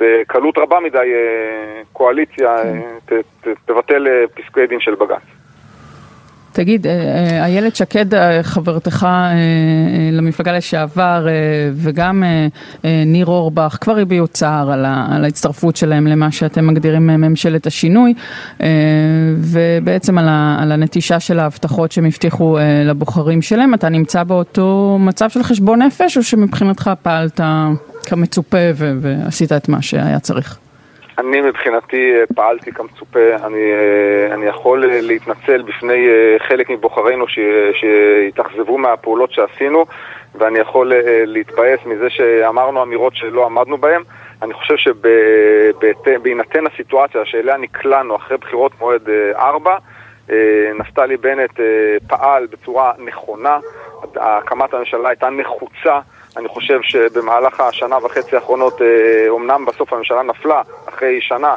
בקלות 0.00 0.58
רבה 0.58 0.76
מדי 0.80 0.98
אה, 0.98 1.82
קואליציה. 1.92 2.48
אה, 2.48 2.80
תבטל 3.66 4.06
פסקי 4.34 4.66
דין 4.66 4.80
של 4.80 4.94
בג"ץ. 4.94 5.22
תגיד, 6.52 6.86
איילת 7.42 7.76
שקד, 7.76 8.06
חברתך 8.42 9.06
למפלגה 10.12 10.52
לשעבר, 10.52 11.26
וגם 11.72 12.22
ניר 12.84 13.26
אורבך, 13.26 13.78
כבר 13.80 13.98
הביעו 13.98 14.28
צער 14.28 14.70
על 15.12 15.24
ההצטרפות 15.24 15.76
שלהם 15.76 16.06
למה 16.06 16.32
שאתם 16.32 16.66
מגדירים 16.66 17.06
ממשלת 17.06 17.66
השינוי, 17.66 18.14
ובעצם 19.36 20.18
על 20.18 20.72
הנטישה 20.72 21.20
של 21.20 21.38
ההבטחות 21.38 21.92
שהם 21.92 22.04
הבטיחו 22.04 22.58
לבוחרים 22.84 23.42
שלהם. 23.42 23.74
אתה 23.74 23.88
נמצא 23.88 24.22
באותו 24.22 24.96
מצב 25.00 25.30
של 25.30 25.42
חשבון 25.42 25.82
נפש, 25.82 26.16
או 26.16 26.22
שמבחינתך 26.22 26.90
פעלת... 27.02 27.40
כמצופה 28.10 28.58
ועשית 28.76 29.52
את 29.52 29.68
מה 29.68 29.82
שהיה 29.82 30.20
צריך? 30.20 30.58
אני 31.18 31.40
מבחינתי 31.40 32.12
אה, 32.14 32.24
פעלתי 32.34 32.72
כמצופה, 32.72 33.36
אני, 33.44 33.72
אה, 33.72 34.34
אני 34.34 34.46
יכול 34.46 34.84
אה, 34.84 35.00
להתנצל 35.00 35.62
בפני 35.62 36.06
חלק 36.48 36.70
מבוחרינו 36.70 37.24
שהתאכזבו 37.72 38.78
מהפעולות 38.78 39.32
שעשינו 39.32 39.86
ואני 40.34 40.58
יכול 40.58 40.92
להתבאס 41.24 41.80
מזה 41.86 42.10
שאמרנו 42.10 42.82
אמירות 42.82 43.16
שלא 43.16 43.46
עמדנו 43.46 43.78
בהן. 43.78 44.02
אני 44.42 44.54
חושב 44.54 44.74
שבהינתן 44.76 46.66
הסיטואציה 46.66 47.20
שאליה 47.24 47.56
נקלענו 47.56 48.16
אחרי 48.16 48.36
בחירות 48.36 48.72
מועד 48.80 49.08
4, 49.36 49.76
נפתלי 50.78 51.16
בנט 51.16 51.60
פעל 52.08 52.46
בצורה 52.46 52.92
נכונה, 52.98 53.58
הקמת 54.16 54.74
הממשלה 54.74 55.08
הייתה 55.08 55.30
נחוצה 55.30 56.00
אני 56.38 56.48
חושב 56.48 56.78
שבמהלך 56.82 57.60
השנה 57.60 57.96
וחצי 58.04 58.36
האחרונות, 58.36 58.80
אומנם 59.28 59.64
אה, 59.68 59.72
בסוף 59.72 59.92
הממשלה 59.92 60.22
נפלה 60.22 60.62
אחרי 60.88 61.20
שנה, 61.20 61.54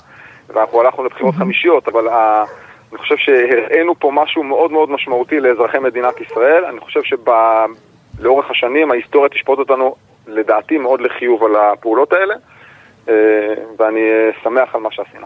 ואנחנו 0.49 0.81
הלכנו 0.81 1.03
לבחירות 1.03 1.35
חמישיות, 1.35 1.87
אבל 1.87 2.09
אה, 2.09 2.43
אני 2.91 2.97
חושב 2.97 3.15
שהראינו 3.17 3.99
פה 3.99 4.11
משהו 4.13 4.43
מאוד 4.43 4.71
מאוד 4.71 4.89
משמעותי 4.89 5.39
לאזרחי 5.39 5.79
מדינת 5.79 6.13
ישראל. 6.21 6.65
אני 6.65 6.79
חושב 6.79 6.99
שלאורך 7.03 8.51
השנים 8.51 8.91
ההיסטוריה 8.91 9.29
תשפוט 9.29 9.59
אותנו, 9.59 9.95
לדעתי, 10.27 10.77
מאוד 10.77 11.01
לחיוב 11.01 11.43
על 11.43 11.55
הפעולות 11.55 12.13
האלה, 12.13 12.35
אה, 13.09 13.13
ואני 13.79 14.01
שמח 14.43 14.75
על 14.75 14.81
מה 14.81 14.89
שעשינו. 14.91 15.25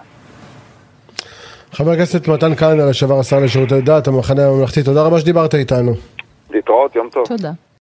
חבר 1.71 1.91
הכנסת 1.91 2.27
מתן 2.27 2.55
כהנא, 2.55 2.83
לשעבר 2.89 3.19
השר 3.19 3.39
לשירותי 3.39 3.81
דת, 3.81 4.07
המחנה 4.07 4.47
הממלכתי, 4.47 4.83
תודה 4.83 5.01
רבה 5.01 5.19
שדיברת 5.19 5.55
איתנו. 5.55 5.91
להתראות, 6.49 6.95
יום 6.95 7.09
טוב. 7.09 7.27
תודה. 7.27 7.51